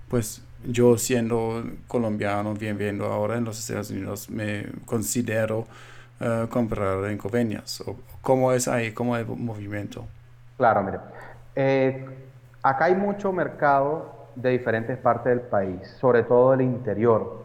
[0.10, 5.65] pues yo siendo colombiano, bien viendo ahora en los Estados Unidos, me considero
[6.19, 7.84] eh, comprar en Coveñas.
[8.21, 8.91] ¿Cómo es ahí?
[8.91, 10.06] ¿Cómo es el movimiento?
[10.58, 10.99] Claro, mire.
[11.56, 12.06] Eh,
[12.62, 17.43] acá hay mucho mercado de diferentes partes del país, sobre todo del interior.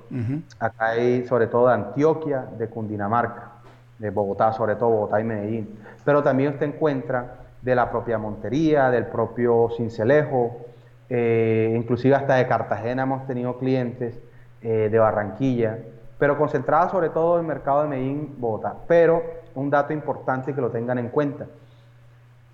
[0.59, 3.53] Acá hay sobre todo de Antioquia, de Cundinamarca,
[3.99, 5.79] de Bogotá, sobre todo Bogotá y Medellín.
[6.05, 10.68] Pero también usted encuentra de la propia Montería, del propio Cincelejo,
[11.11, 14.19] eh, inclusive hasta de Cartagena hemos tenido clientes,
[14.61, 15.79] eh, de Barranquilla,
[16.19, 18.75] pero concentrada sobre todo en el mercado de Medellín, Bogotá.
[18.89, 19.23] Pero
[19.55, 21.47] un dato importante que lo tengan en cuenta,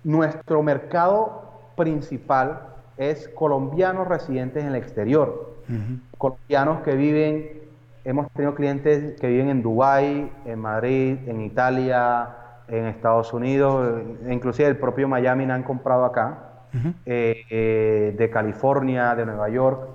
[0.03, 1.43] nuestro mercado
[1.75, 2.61] principal
[2.97, 5.55] es colombianos residentes en el exterior,
[6.17, 7.61] colombianos que viven,
[8.03, 12.29] hemos tenido clientes que viven en Dubái, en Madrid, en Italia,
[12.67, 16.54] en Estados Unidos, inclusive el propio Miami han comprado acá,
[17.05, 19.87] eh, eh, de California, de Nueva York,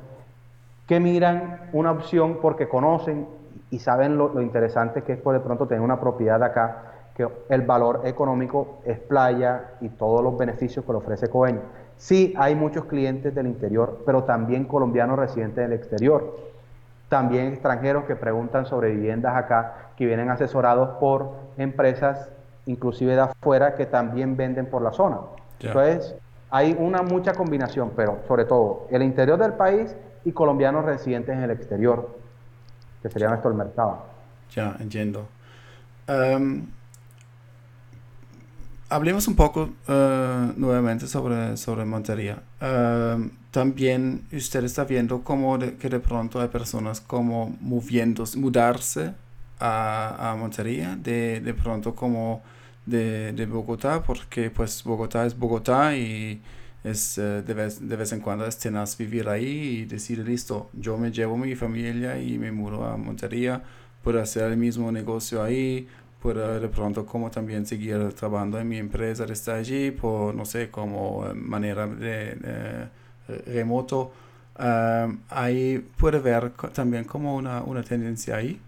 [0.86, 3.26] que miran una opción porque conocen
[3.70, 6.82] y saben lo, interesante que es por de pronto tener una propiedad acá,
[7.14, 11.62] que el valor económico es playa y todos los beneficios que le ofrece Coveñas.
[11.96, 16.34] Sí, hay muchos clientes del interior, pero también colombianos residentes del exterior.
[17.10, 22.30] También extranjeros que preguntan sobre viviendas acá, que vienen asesorados por empresas,
[22.64, 25.18] inclusive de afuera, que también venden por la zona.
[25.60, 26.16] Entonces,
[26.50, 31.42] hay una mucha combinación, pero sobre todo el interior del país y colombianos residentes en
[31.42, 32.18] el exterior,
[33.02, 34.04] que sería nuestro mercado.
[34.54, 35.28] Ya, entiendo.
[36.08, 36.66] Em,
[38.88, 42.42] hablemos un poco eh, nuevamente sobre, sobre Montería.
[42.60, 49.14] Em, también usted está viendo cómo que de pronto hay personas como moviéndose, mudarse
[49.60, 52.42] a, a Montería, de, de pronto como
[52.86, 56.40] de, de, Bogotá, porque pues Bogotá es Bogotá y
[56.84, 59.44] es eh, de, vez, de vez en cuando es tenaz vivir ahí
[59.82, 63.62] y decir, listo, yo me llevo mi familia y me mudo a Montería,
[64.02, 65.86] puedo hacer el mismo negocio ahí,
[66.22, 70.70] puedo de pronto como también seguir trabajando en mi empresa está allí, por, no sé,
[70.70, 72.88] como manera de, eh,
[73.46, 74.12] remoto.
[75.30, 78.60] Ahí puede ver también como una, una tendencia ahí.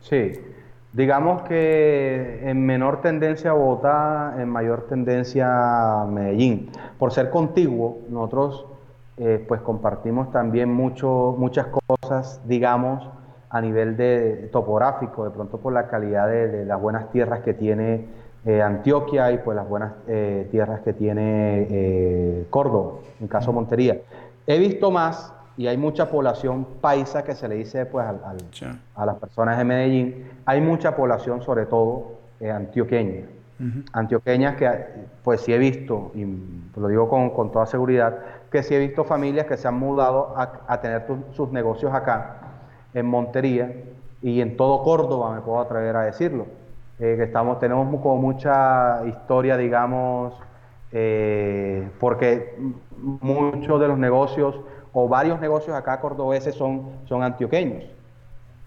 [0.00, 0.32] Sí,
[0.96, 6.70] Digamos que en menor tendencia Bogotá, en mayor tendencia Medellín.
[6.98, 8.64] Por ser contiguo, nosotros
[9.18, 13.06] eh, pues compartimos también mucho, muchas cosas, digamos,
[13.50, 18.06] a nivel de topográfico, de pronto por la calidad de, las buenas tierras que tiene
[18.46, 23.98] eh, Antioquia y pues las buenas eh, tierras que tiene Córdoba, en caso Montería.
[24.46, 29.16] He visto más y hay mucha población paisa que se le dice pues a las
[29.16, 33.24] personas de Medellín, hay mucha población sobre todo eh, antioqueña,
[33.92, 34.86] antioqueñas que
[35.24, 36.26] pues sí he visto, y
[36.76, 38.18] lo digo con, toda seguridad,
[38.50, 42.40] que sí he visto familias que se han mudado a, tener sus negocios acá,
[42.92, 43.72] en Montería,
[44.20, 46.46] y en todo Córdoba me puedo atrever a decirlo.
[46.98, 50.34] Eh, estamos, tenemos como mucha historia, digamos,
[50.92, 52.56] eh, porque
[52.98, 54.60] muchos de los negocios
[54.98, 57.84] o varios negocios acá cordobeses son, son antioqueños.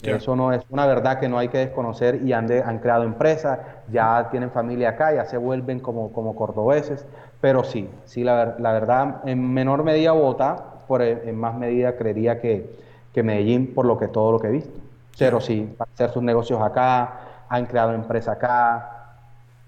[0.04, 3.58] Eso no es una verdad que no hay que desconocer y han, han creado empresas,
[3.92, 7.04] ya tienen familia acá, ya se vuelven como, como cordobeses,
[7.42, 12.40] pero sí, sí, la, la verdad, en menor medida Bogotá, por, en más medida creería
[12.40, 12.78] que,
[13.12, 14.80] que Medellín, por lo que todo lo que he visto.
[15.18, 19.16] Pero sí, hacer sus negocios acá, han creado empresas acá,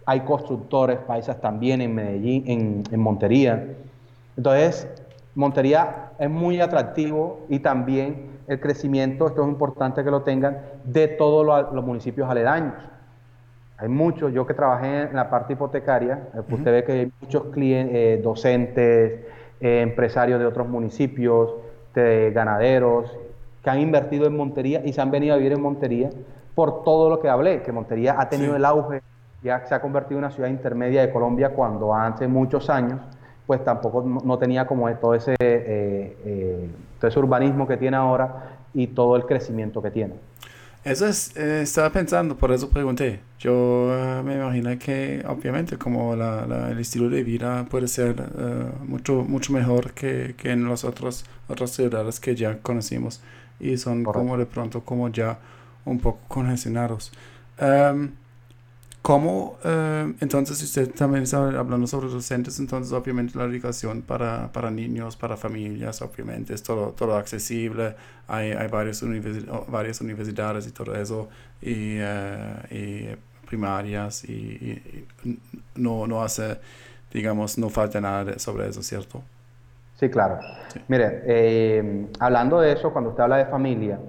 [0.06, 3.68] hay constructores paisas también en Medellín, en, en Montería.
[4.38, 4.88] Entonces,
[5.36, 11.08] Montería es muy atractivo y también el crecimiento, esto es importante que lo tengan, de
[11.08, 12.76] todos los, municipios aledaños.
[13.78, 17.46] Hay muchos, yo que trabajé en la parte hipotecaria, eh, usted ve que hay muchos
[17.46, 19.26] clientes, eh, docentes,
[19.62, 21.56] eh, empresarios de otros municipios,
[21.96, 23.18] de ganaderos,
[23.64, 26.10] que han invertido en Montería y se han venido a vivir en Montería
[26.56, 29.02] por todo lo que hablé, que Montería ha tenido el auge,
[29.44, 33.00] ya se ha convertido en una ciudad intermedia de Colombia cuando hace muchos años,
[33.48, 35.36] pues tampoco no, tenía como todo ese,
[37.00, 40.14] todo ese urbanismo que tiene ahora y todo el crecimiento que tiene.
[40.84, 43.20] Eso es, eh, estaba pensando, por eso pregunté.
[43.38, 48.66] Yo eh, me imagino que obviamente como la, el estilo de vida puede ser eh,
[48.88, 53.22] mucho, mucho mejor que, que en las otras, otras ciudades que ya conocimos
[53.60, 55.38] y son como de pronto como ya
[55.86, 57.12] un poco congestionados.
[57.62, 58.10] Um,
[59.02, 64.70] ¿Cómo, eh, entonces, usted también está hablando sobre docentes, entonces obviamente la educación para, para
[64.70, 67.96] niños, para familias, obviamente es todo, todo accesible,
[68.28, 69.04] hay, hay varias,
[69.68, 71.30] varias universidades y todo eso,
[71.64, 75.08] y, eh, primarias, y,
[75.76, 76.60] no, no hace,
[77.12, 79.24] digamos, no falta nada sobre eso, ¿cierto?
[79.96, 80.40] Sí, claro.
[80.88, 84.00] Mire, eh, hablando de eso, cuando usted habla de familia,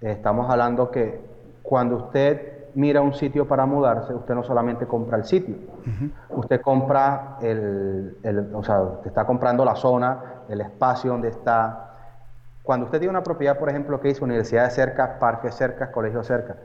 [0.00, 1.18] estamos hablando que
[1.62, 5.56] cuando usted mira un sitio para mudarse, usted no solamente compra el sitio,
[6.30, 8.16] usted compra el,
[8.52, 11.94] o sea, usted está comprando la zona, el espacio donde está.
[12.62, 16.56] Cuando usted tiene una propiedad, por ejemplo, que dice universidades cerca, parques cerca, colegios cerca,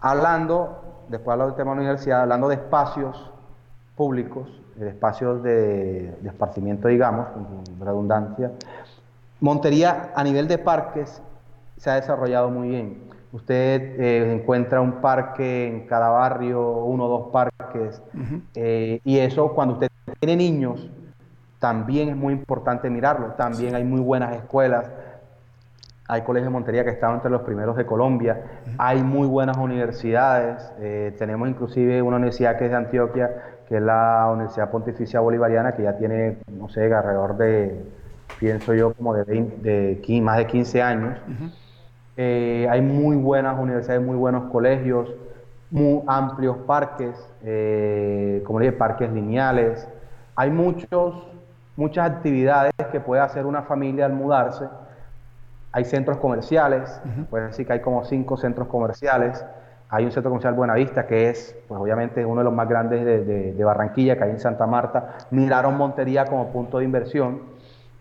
[0.00, 3.30] hablando, después hablo del tema de la universidad, hablando de espacios
[3.96, 8.52] públicos, de espacios de, de esparcimiento, digamos, con redundancia,
[9.40, 11.22] Montería a nivel de parques
[11.78, 17.08] se ha desarrollado muy bien Usted eh, encuentra un parque en cada barrio, uno o
[17.08, 18.02] dos parques,
[18.56, 19.88] eh, y eso cuando usted
[20.18, 20.90] tiene niños,
[21.60, 23.34] también es muy importante mirarlo.
[23.36, 24.90] También hay muy buenas escuelas.
[26.08, 28.42] Hay colegios de Montería que están entre los primeros de Colombia.
[28.78, 30.72] Hay muy buenas universidades.
[30.80, 33.30] Eh, tenemos inclusive una universidad que es de Antioquia,
[33.68, 37.80] que es la Universidad Pontificia Bolivariana, que ya tiene, no sé, alrededor de,
[38.40, 41.18] pienso yo, como de, de más de 15 años.
[42.16, 45.08] Eh, hay muy buenas universidades, muy buenos colegios,
[45.70, 49.88] muy amplios parques, eh, como dije, parques lineales.
[50.34, 51.26] Hay muchos,
[51.76, 54.66] muchas actividades que puede hacer una familia al mudarse.
[55.72, 59.44] Hay centros comerciales, puede decir que hay como cinco centros comerciales.
[59.88, 63.52] Hay un centro comercial Buenavista que es, pues obviamente, uno de los más grandes de,
[63.52, 65.16] de Barranquilla, que hay en Santa Marta.
[65.30, 67.40] Miraron Montería como punto de inversión.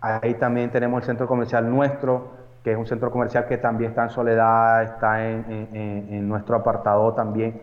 [0.02, 2.38] Ahí también tenemos el centro comercial nuestro,
[2.71, 7.62] es un centro comercial que también está en Soledad, está en, nuestro apartado también.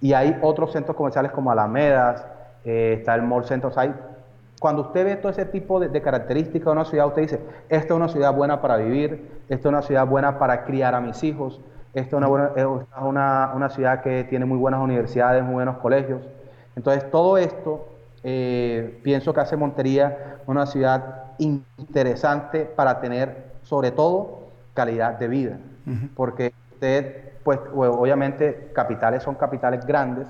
[0.00, 2.26] Y hay otros centros comerciales como Alamedas,
[2.64, 3.70] eh, está el Mall Centro.
[4.60, 7.96] cuando usted ve todo ese tipo de, características de una ciudad, usted dice, esta es
[7.96, 11.60] una ciudad buena para vivir, esta es una ciudad buena para criar a mis hijos,
[11.94, 12.66] esta es una, es
[13.00, 16.20] una, una ciudad que tiene muy buenas universidades, muy buenos colegios.
[16.76, 17.86] Entonces, todo esto
[18.22, 24.45] eh, pienso que hace Montería una ciudad interesante para tener sobre todo
[24.76, 25.58] calidad de vida,
[26.14, 30.28] porque usted, pues obviamente capitales son capitales grandes,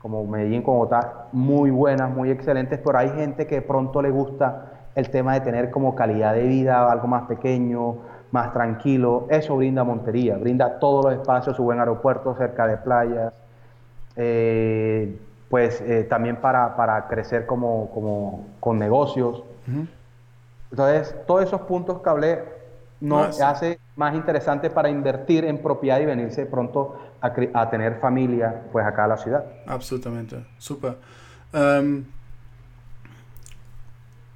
[0.00, 4.72] como Medellín, como Bogotá, muy buenas, muy excelentes, pero hay gente que pronto le gusta
[4.94, 7.98] el tema de tener como calidad de vida, algo más pequeño,
[8.30, 9.26] más tranquilo.
[9.28, 13.32] Eso brinda Montería, brinda todos los espacios, su buen aeropuerto cerca de playas,
[14.16, 19.42] eh, pues eh, también para, para, crecer como, como con negocios.
[20.70, 22.44] Entonces, todos esos puntos que hablé
[23.00, 28.86] no hace más interesante para invertir en propiedad y venirse pronto a, tener familia pues
[28.86, 29.44] acá a la ciudad.
[29.66, 30.96] Absolutamente, súper.
[31.52, 32.04] Um,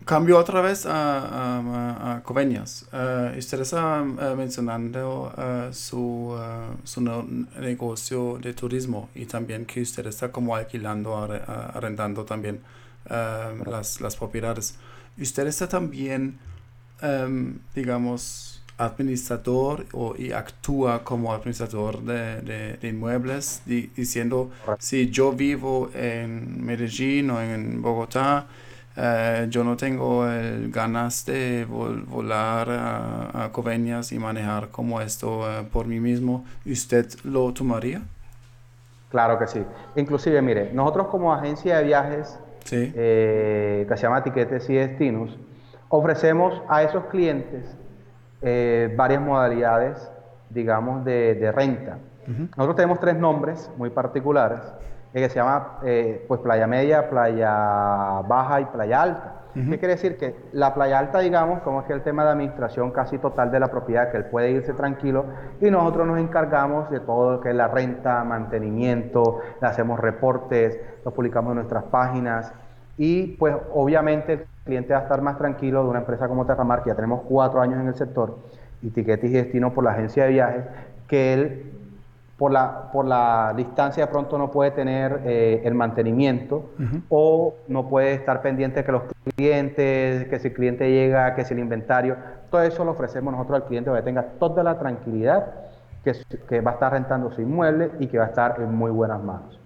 [0.05, 2.89] cambio otra vez a, a, a Coveñas.
[2.93, 6.37] Uh, usted está uh, mencionando uh, su,
[6.82, 7.01] su
[7.61, 12.62] negocio de turismo y también que usted está como alquilando, arrendando también
[13.09, 14.76] las, las propiedades.
[15.16, 16.39] Usted está también,
[17.01, 18.51] um, digamos,
[18.87, 27.41] administrador o, y actúa como administrador de, inmuebles, diciendo, si yo vivo en Medellín o
[27.41, 28.47] en Bogotá,
[28.97, 35.51] eh, yo no tengo el ganas de volar a, a, Coveñas y manejar como esto
[35.51, 36.45] eh, por mí mismo.
[36.66, 38.03] ¿Usted lo tomaría?
[39.09, 39.64] Claro que sí.
[39.97, 42.39] Inclusive, mire, nosotros como agencia de viajes,
[42.70, 45.39] eh, que se llama Tiquetes y Destinos,
[45.89, 47.64] ofrecemos a esos clientes
[48.43, 50.12] varias modalidades,
[50.51, 51.99] digamos, de, renta.
[52.26, 54.61] Nosotros tenemos tres nombres muy particulares
[55.20, 59.34] que se llama eh, pues playa media, playa baja y playa alta.
[59.55, 60.16] ¿Qué quiere decir?
[60.16, 63.61] Que la playa alta, digamos, como es que el tema de administración casi total de
[63.61, 65.26] la propiedad, que él puede irse tranquilo
[65.61, 70.80] y nosotros nos encargamos de todo lo que es la renta, mantenimiento, le hacemos reportes,
[71.05, 72.51] lo publicamos en nuestras páginas
[72.97, 76.91] y pues obviamente cliente va a estar más tranquilo de una empresa como Terramar, que
[76.91, 78.39] ya tenemos cuatro años en el sector,
[78.83, 80.65] y tiquetes y destino por la agencia de viajes,
[81.07, 81.73] que él
[82.37, 86.71] por la, por la distancia de pronto no puede tener eh, el mantenimiento
[87.09, 89.03] o no puede estar pendiente que los
[89.37, 92.17] clientes, que si el cliente llega, que si el inventario,
[92.51, 95.53] todo eso lo ofrecemos nosotros al cliente para que tenga toda la tranquilidad
[96.03, 96.17] que,
[96.49, 99.23] que va a estar rentando su inmueble y que va a estar en muy buenas
[99.23, 99.61] manos.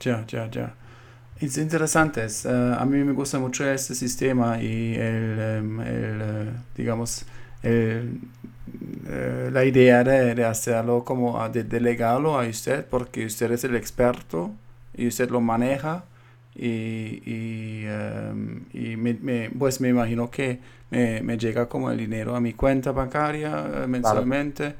[0.00, 0.74] Ya, ya, ya.
[1.42, 2.24] Es interesante.
[2.24, 7.24] Eh, a mí me gusta mucho este sistema y el, em, el eh, digamos,
[7.64, 8.20] el
[9.08, 14.52] eh, la idea de, hacerlo como de delegarlo a usted porque usted es el experto
[14.96, 16.04] y usted lo maneja
[16.54, 18.64] y, y, em,
[19.20, 24.74] me, pues me imagino que me, llega como el dinero a mi cuenta bancaria mensualmente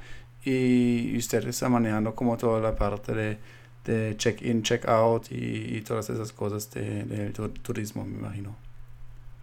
[0.45, 3.39] y usted está manejando como toda la parte de,
[3.85, 8.55] de check-in, check-out y, todas esas cosas del turismo, me imagino.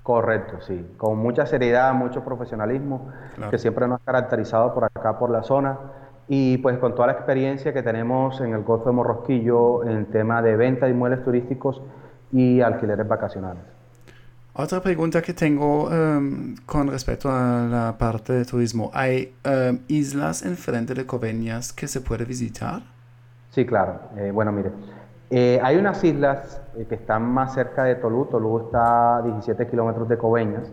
[0.03, 3.11] Correcto, sí, con mucha seriedad, mucho profesionalismo,
[3.51, 5.77] que siempre nos ha caracterizado por acá, por la zona,
[6.27, 10.05] y pues con toda la experiencia que tenemos en el Golfo de Morrosquillo en el
[10.07, 11.81] tema de venta de inmuebles turísticos
[12.31, 13.63] y alquileres vacacionales.
[14.53, 20.43] Otra pregunta que tengo em, con respecto a la parte de turismo, ¿hay um, islas
[20.43, 22.81] enfrente de Coveñas que se puede visitar?
[23.51, 23.99] Sí, claro.
[24.17, 24.71] Eh, bueno, mire,
[25.29, 29.67] eh, hay unas islas eh, que están más cerca de Tolú, Tolú está a 17
[29.67, 30.71] kilómetros de Coveñas,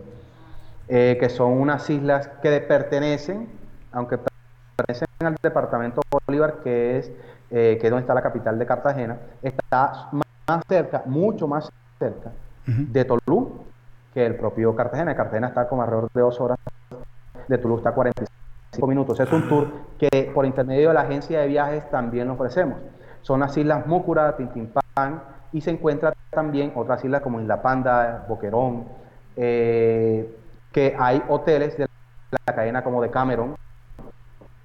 [0.87, 3.49] que son unas islas que pertenecen,
[3.91, 4.17] aunque
[4.77, 7.11] pertenecen al departamento Bolívar, que es,
[7.49, 11.69] que donde está la capital de Cartagena, está más cerca, mucho más
[11.99, 12.31] cerca
[12.65, 13.65] de Tolú
[14.13, 15.13] que el propio Cartagena.
[15.13, 16.57] Cartagena está como alrededor de dos horas,
[17.49, 18.36] de Tolú está a 45
[18.85, 19.19] minutos.
[19.19, 19.67] Es un tour
[19.97, 22.77] que por intermedio de la agencia de viajes también ofrecemos.
[23.21, 25.21] Son las islas Múcura, Tintimpán
[25.51, 28.85] y se encuentran también otras islas como Isla Panda, Boquerón,
[29.35, 30.35] eh,
[30.71, 31.87] que hay hoteles de
[32.45, 33.55] la cadena como de Cameron.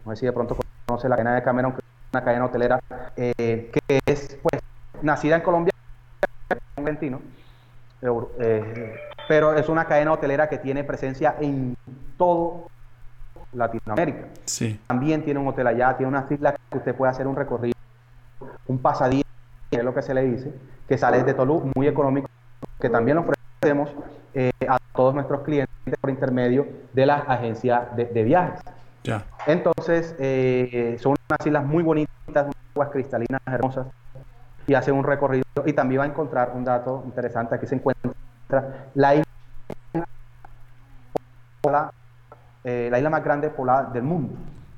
[0.04, 0.56] No sé si de pronto
[0.86, 2.80] conoce la cadena de Cameron, que es una cadena hotelera
[3.16, 4.60] eh, que es pues
[5.00, 5.72] nacida en Colombia,
[6.76, 7.20] argentino,
[8.38, 8.94] eh,
[9.28, 11.76] pero es una cadena hotelera que tiene presencia en
[12.18, 12.66] todo
[13.52, 14.28] Latinoamérica.
[14.44, 14.80] Sí.
[14.86, 17.72] También tiene un hotel allá, tiene unas islas que usted puede hacer un recorrido
[18.66, 19.24] un pasadía,
[19.70, 20.52] que es lo que se le dice,
[20.88, 22.28] que sale de Tolú, muy económico,
[22.80, 23.94] que también lo ofrecemos
[24.34, 28.60] eh, a todos nuestros clientes por intermedio de las agencias de, viajes.
[29.04, 29.24] Ya.
[29.46, 33.86] Entonces, eh, son unas islas muy bonitas, aguas cristalinas hermosas,
[34.66, 35.44] y hace un recorrido.
[35.66, 38.12] Y también va a encontrar un dato interesante, aquí se encuentra
[38.94, 39.24] la isla,
[42.64, 44.34] eh, la isla más grande poblada del mundo.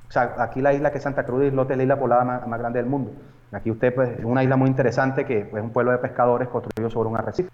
[0.07, 2.23] O sea, aquí la isla que es Santa Cruz de Islote es la isla poblada
[2.45, 3.11] más grande del mundo.
[3.51, 6.49] Aquí usted, pues, es una isla muy interesante que pues, es un pueblo de pescadores
[6.49, 7.49] construido sobre un arrecife.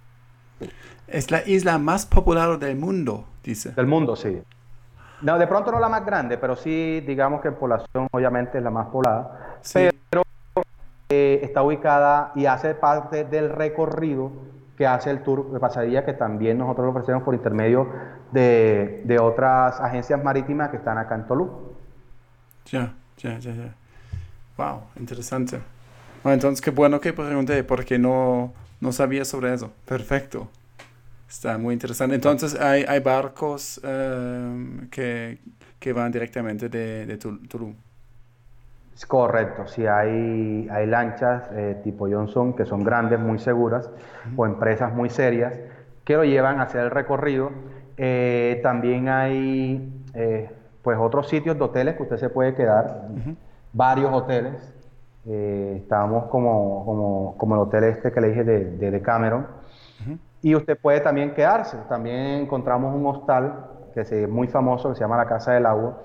[1.07, 3.71] Es la isla más popular del mundo, dice.
[3.71, 4.41] Del mundo, sí.
[5.21, 8.63] No, de pronto no la más grande, pero sí, digamos que en población obviamente es
[8.63, 9.59] la más poblada.
[9.73, 10.23] Pero
[11.09, 14.31] eh, está ubicada y hace parte del recorrido
[14.81, 17.87] que hace el tour de pasadilla que también nosotros lo ofrecemos por intermedio
[18.31, 21.75] de, de otras agencias marítimas que están acá en Tolú.
[22.65, 23.75] Ya, ya, ya, ya.
[24.57, 25.59] Wow, interesante.
[26.23, 29.71] Bueno, entonces qué bueno que pregunté porque no, no sabía sobre eso.
[29.85, 30.49] Perfecto.
[31.29, 32.15] Está muy interesante.
[32.15, 35.37] Entonces hay, hay barcos em, que,
[35.79, 37.75] que, van directamente de, de Tulum.
[39.07, 43.89] Correcto, sí, hay, hay lanchas eh, tipo Johnson que son grandes, muy seguras,
[44.35, 45.59] o empresas muy serias
[46.03, 47.51] que lo llevan a hacer el recorrido.
[47.97, 50.49] Eh, también hay eh,
[50.81, 53.07] pues otros sitios de hoteles que usted se puede quedar,
[53.73, 54.73] varios hoteles
[55.23, 59.45] estábamos como, como, como, el hotel este que le dije de, de, Cameron.
[60.41, 61.77] Y usted puede también quedarse.
[61.87, 66.03] También encontramos un hostal que es muy famoso, que se llama la Casa del Agua,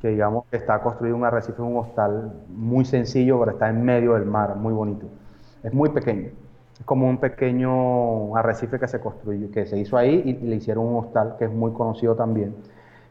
[0.00, 4.14] que digamos que está construido un arrecife, un hostal muy sencillo, pero está en medio
[4.14, 5.06] del mar, muy bonito.
[5.62, 6.30] Es muy pequeño,
[6.78, 10.86] es como un pequeño arrecife que se construyó, que se hizo ahí y le hicieron
[10.86, 12.54] un hostal que es muy conocido también.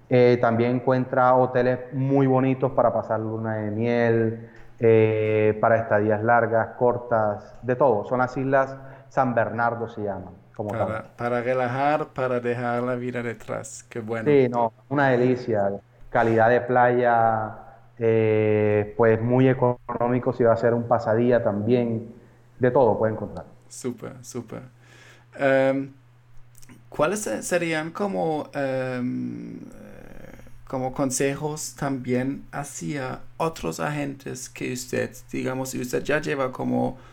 [0.10, 4.50] Eh, también encuentra hoteles muy bonitos para pasar luna de miel,
[4.80, 8.04] eh, para estadías largas, cortas, de todo.
[8.06, 8.78] Son las islas
[9.12, 10.41] San Bernardo se llaman.
[10.56, 13.84] Como para, para relajar, para dejar la vida detrás.
[13.90, 14.30] Qué bueno.
[14.30, 15.72] Sí, no, una delicia.
[16.10, 17.56] Calidad de playa,
[17.98, 22.14] eh, pues muy económico si va a ser un pasadía también.
[22.60, 23.46] De todo puede encontrar.
[23.70, 24.62] Súper, súper.
[25.38, 25.94] Em,
[26.90, 29.60] ¿Cuáles serían como em,
[30.72, 37.11] como consejos también hacia otros agentes que usted, digamos, si usted ya lleva como eh,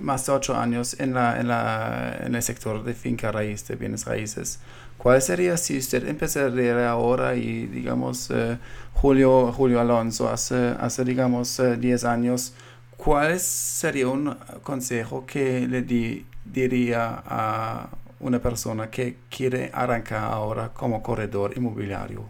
[0.00, 3.76] más de ocho años en, la, en, la, en el sector de finca raíz, de
[3.76, 4.60] bienes raíces.
[4.98, 8.58] ¿Cuál sería si usted empezaría ahora y, digamos, eh,
[8.94, 12.52] Julio, Julio Alonso, hace, hace digamos, 10 eh, años,
[12.96, 21.00] cuál sería un consejo que le diría a una persona que quiere arrancar ahora como
[21.00, 22.24] corredor inmobiliario?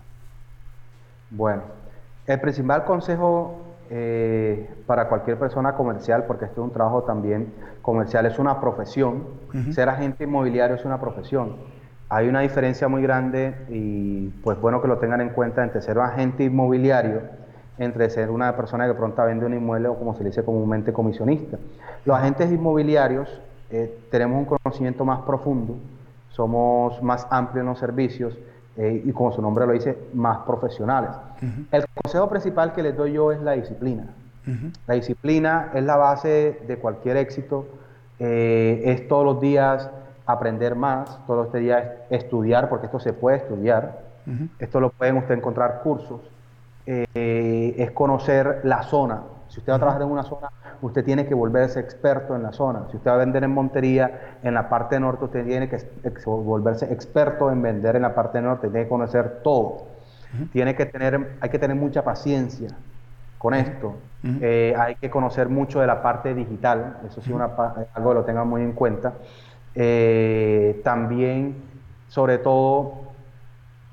[1.30, 1.62] Bueno,
[2.26, 8.26] el principal consejo eh, para cualquier persona comercial, porque esto es un trabajo también comercial,
[8.26, 9.24] es una profesión.
[9.70, 11.56] Ser agente inmobiliario es una profesión.
[12.10, 15.98] Hay una diferencia muy grande y pues bueno que lo tengan en cuenta entre ser
[15.98, 17.22] un agente inmobiliario,
[17.78, 21.58] entre ser una persona que pronto vende un inmueble o como se dice comúnmente comisionista.
[22.04, 25.76] Los agentes inmobiliarios eh, tenemos un conocimiento más profundo,
[26.30, 28.38] somos más amplios en los servicios,
[28.78, 31.10] eh, y como su nombre lo dice, más profesionales.
[31.72, 34.04] El consejo principal que les doy yo es la disciplina.
[34.86, 37.66] La disciplina es la base de cualquier éxito,
[38.18, 39.90] eh, es todos los días
[40.24, 43.98] aprender más, todos los días estudiar, porque esto se puede estudiar,
[44.58, 46.20] esto lo pueden usted encontrar cursos,
[46.86, 49.22] eh, es conocer la zona.
[49.58, 50.52] Si usted va a trabajar en una zona,
[50.82, 52.86] usted tiene que volverse experto en la zona.
[52.92, 55.78] Si usted va a vender en Montería, en la parte norte, usted tiene que
[56.26, 59.86] volverse experto en vender en la parte norte, tiene que conocer todo.
[60.52, 62.68] Tiene que tener, hay que tener mucha paciencia
[63.36, 63.94] con esto.
[64.22, 67.46] Eh, hay que conocer mucho de la parte digital, eso sí, una,
[67.94, 69.14] algo que lo tengan muy en cuenta.
[69.74, 71.56] Eh, también,
[72.06, 72.92] sobre todo,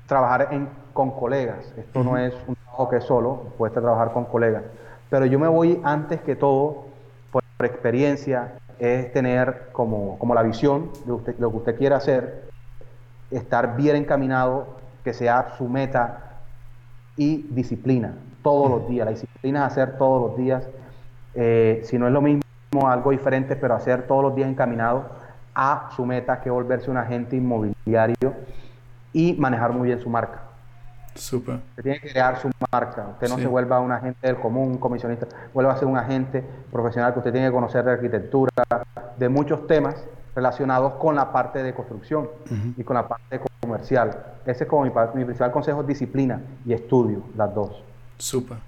[0.06, 0.48] trabajar
[0.92, 1.74] con colegas.
[1.76, 4.62] Esto no es un trabajo que es solo, puede trabajar con colegas.
[5.10, 6.86] Pero yo me voy antes que todo,
[7.30, 12.48] por, experiencia, es tener como, como la visión de lo que usted quiere hacer,
[13.30, 14.66] estar bien encaminado,
[15.04, 16.40] que sea su meta
[17.16, 19.04] y disciplina todos los días.
[19.04, 20.68] La disciplina es hacer todos los días,
[21.34, 22.42] eh, si no es lo mismo,
[22.84, 25.06] algo diferente, pero hacer todos los días encaminado
[25.54, 28.34] a su meta, que volverse un agente inmobiliario
[29.12, 30.45] y manejar muy bien su marca.
[31.16, 31.60] Súper.
[31.70, 33.08] Usted tiene que crear su marca.
[33.12, 35.26] Usted no se vuelva un agente del común, un comisionista.
[35.52, 38.52] Vuelva a ser un agente profesional que usted tiene que conocer de arquitectura,
[39.16, 39.96] de muchos temas
[40.36, 42.28] relacionados con la parte de construcción
[42.76, 44.36] y con la parte comercial.
[44.44, 44.90] Ese es como mi,
[45.24, 47.82] principal consejo, disciplina y estudio, las dos.
[48.18, 48.58] Súper.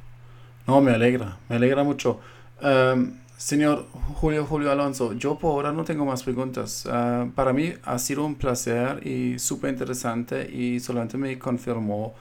[0.66, 2.20] No, me alegra, me alegra mucho.
[2.60, 6.88] Em, señor Julio Julio Alonso, yo por ahora no tengo más preguntas.
[6.90, 12.14] Ah, para mí ha sido un placer y súper interesante y solamente me confirmó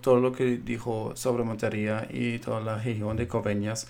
[0.00, 3.88] todo lo que dijo sobre Montería y toda la región de Coveñas,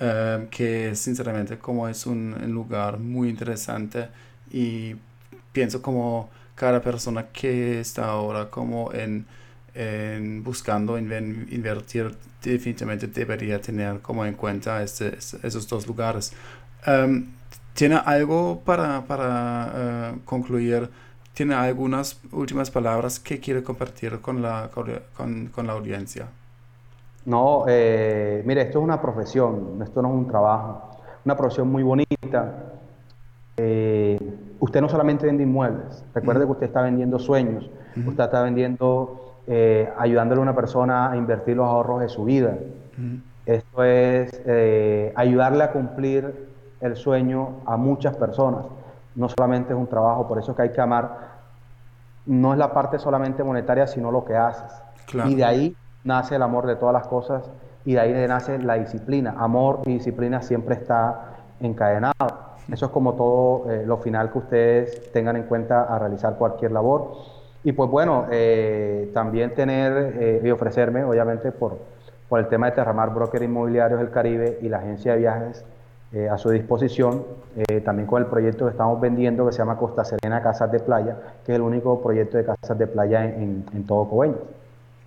[0.00, 4.08] em, que sinceramente como es un, lugar muy interesante
[4.50, 4.96] y
[5.52, 9.26] pienso como cada persona que está ahora como en,
[10.42, 16.32] buscando invertir definitivamente debería tener como en cuenta este, esos dos lugares.
[16.86, 17.26] Em,
[17.74, 20.90] ¿Tiene algo para, para eh, concluir?
[21.38, 26.26] ¿Tiene algunas últimas palabras que quiere compartir con la, con, la audiencia?
[27.26, 30.96] No, eh, mire, esto es una profesión, esto no es un trabajo.
[31.24, 32.72] Una profesión muy bonita.
[33.56, 34.18] Eh,
[34.58, 37.70] usted no solamente vende inmuebles, recuerde que usted está vendiendo sueños,
[38.04, 42.58] usted está vendiendo, eh, ayudándole a una persona a invertir los ahorros de su vida.
[43.46, 44.42] Esto es
[45.14, 46.48] ayudarle a cumplir
[46.80, 48.64] el sueño a muchas personas.
[49.14, 51.27] No solamente es un trabajo, por eso es que hay que amar.
[52.28, 54.70] No es la parte solamente monetaria, sino lo que haces.
[55.26, 57.50] Y de ahí nace el amor de todas las cosas
[57.84, 59.34] y de ahí nace la disciplina.
[59.38, 62.12] Amor y disciplina siempre está encadenado.
[62.70, 66.72] Eso es como todo eh, lo final que ustedes tengan en cuenta a realizar cualquier
[66.72, 67.12] labor.
[67.64, 71.78] Y pues bueno, eh, también tener eh, y ofrecerme, obviamente, por,
[72.28, 75.64] por el tema de Terramar Broker Inmobiliarios del Caribe y la agencia de viajes
[76.12, 77.22] eh, a su disposición,
[77.54, 80.80] eh, también con el proyecto que estamos vendiendo que se llama Costa Serena Casas de
[80.80, 84.38] Playa, que es el único proyecto de casas de playa en, todo Coveñas.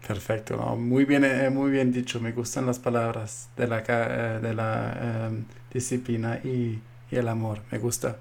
[0.07, 1.23] Perfecto, muy, bien,
[1.53, 7.15] muy bien dicho, me gustan las palabras de la, de la em, disciplina y, y,
[7.15, 8.17] el amor, me gusta.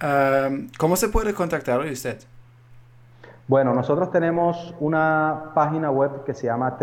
[0.00, 2.18] Em, ¿Cómo se puede contactar usted?
[3.48, 6.76] Bueno, nosotros tenemos una página web que se llama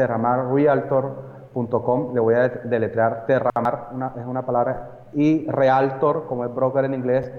[2.14, 7.32] Le voy a deletrear terramar, es una palabra, y realtor, como es broker en inglés,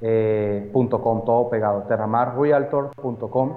[0.00, 3.52] eh, todo pegado, terramarrealtor.com.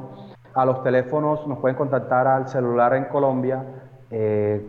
[0.53, 3.63] A los teléfonos nos pueden contactar al celular en Colombia
[4.09, 4.65] eh,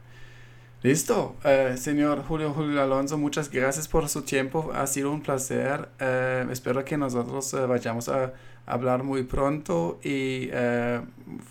[0.85, 4.71] Listo, eh, señor Julio Julio Alonso, muchas gracias por su tiempo.
[4.75, 5.89] Ha sido un placer.
[5.99, 8.35] Eh, espero que nosotros eh, vayamos a
[8.67, 10.49] hablar muy pronto y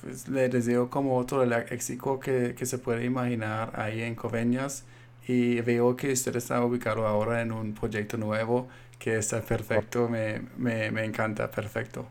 [0.02, 4.86] pues, le deseo como todo el éxito que, que, se puede imaginar ahí en Coveñas.
[5.28, 8.68] Y veo que usted está ubicado ahora en un proyecto nuevo
[9.00, 10.10] que está perfecto.
[10.10, 12.06] Me, me, me encanta, perfecto.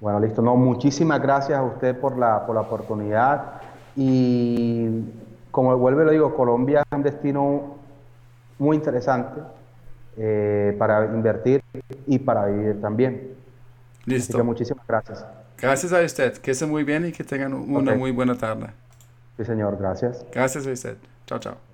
[0.00, 0.42] Bueno, listo.
[0.42, 3.60] No, muchísimas gracias a usted por la, por la oportunidad
[3.94, 5.04] y
[5.52, 7.76] como vuelvo y lo digo, Colombia es un destino
[8.58, 9.40] muy interesante
[10.16, 11.62] eh, para invertir
[12.06, 13.31] y para vivir también.
[14.04, 14.42] Listo.
[14.44, 15.24] muchísimas gracias.
[15.58, 16.32] Gracias a usted.
[16.38, 18.68] Que esté muy bien y que tengan una muy buena tarde.
[19.36, 19.78] Sí, señor.
[19.78, 20.24] Gracias.
[20.32, 20.96] Gracias a usted.
[21.26, 21.71] Chao, chao.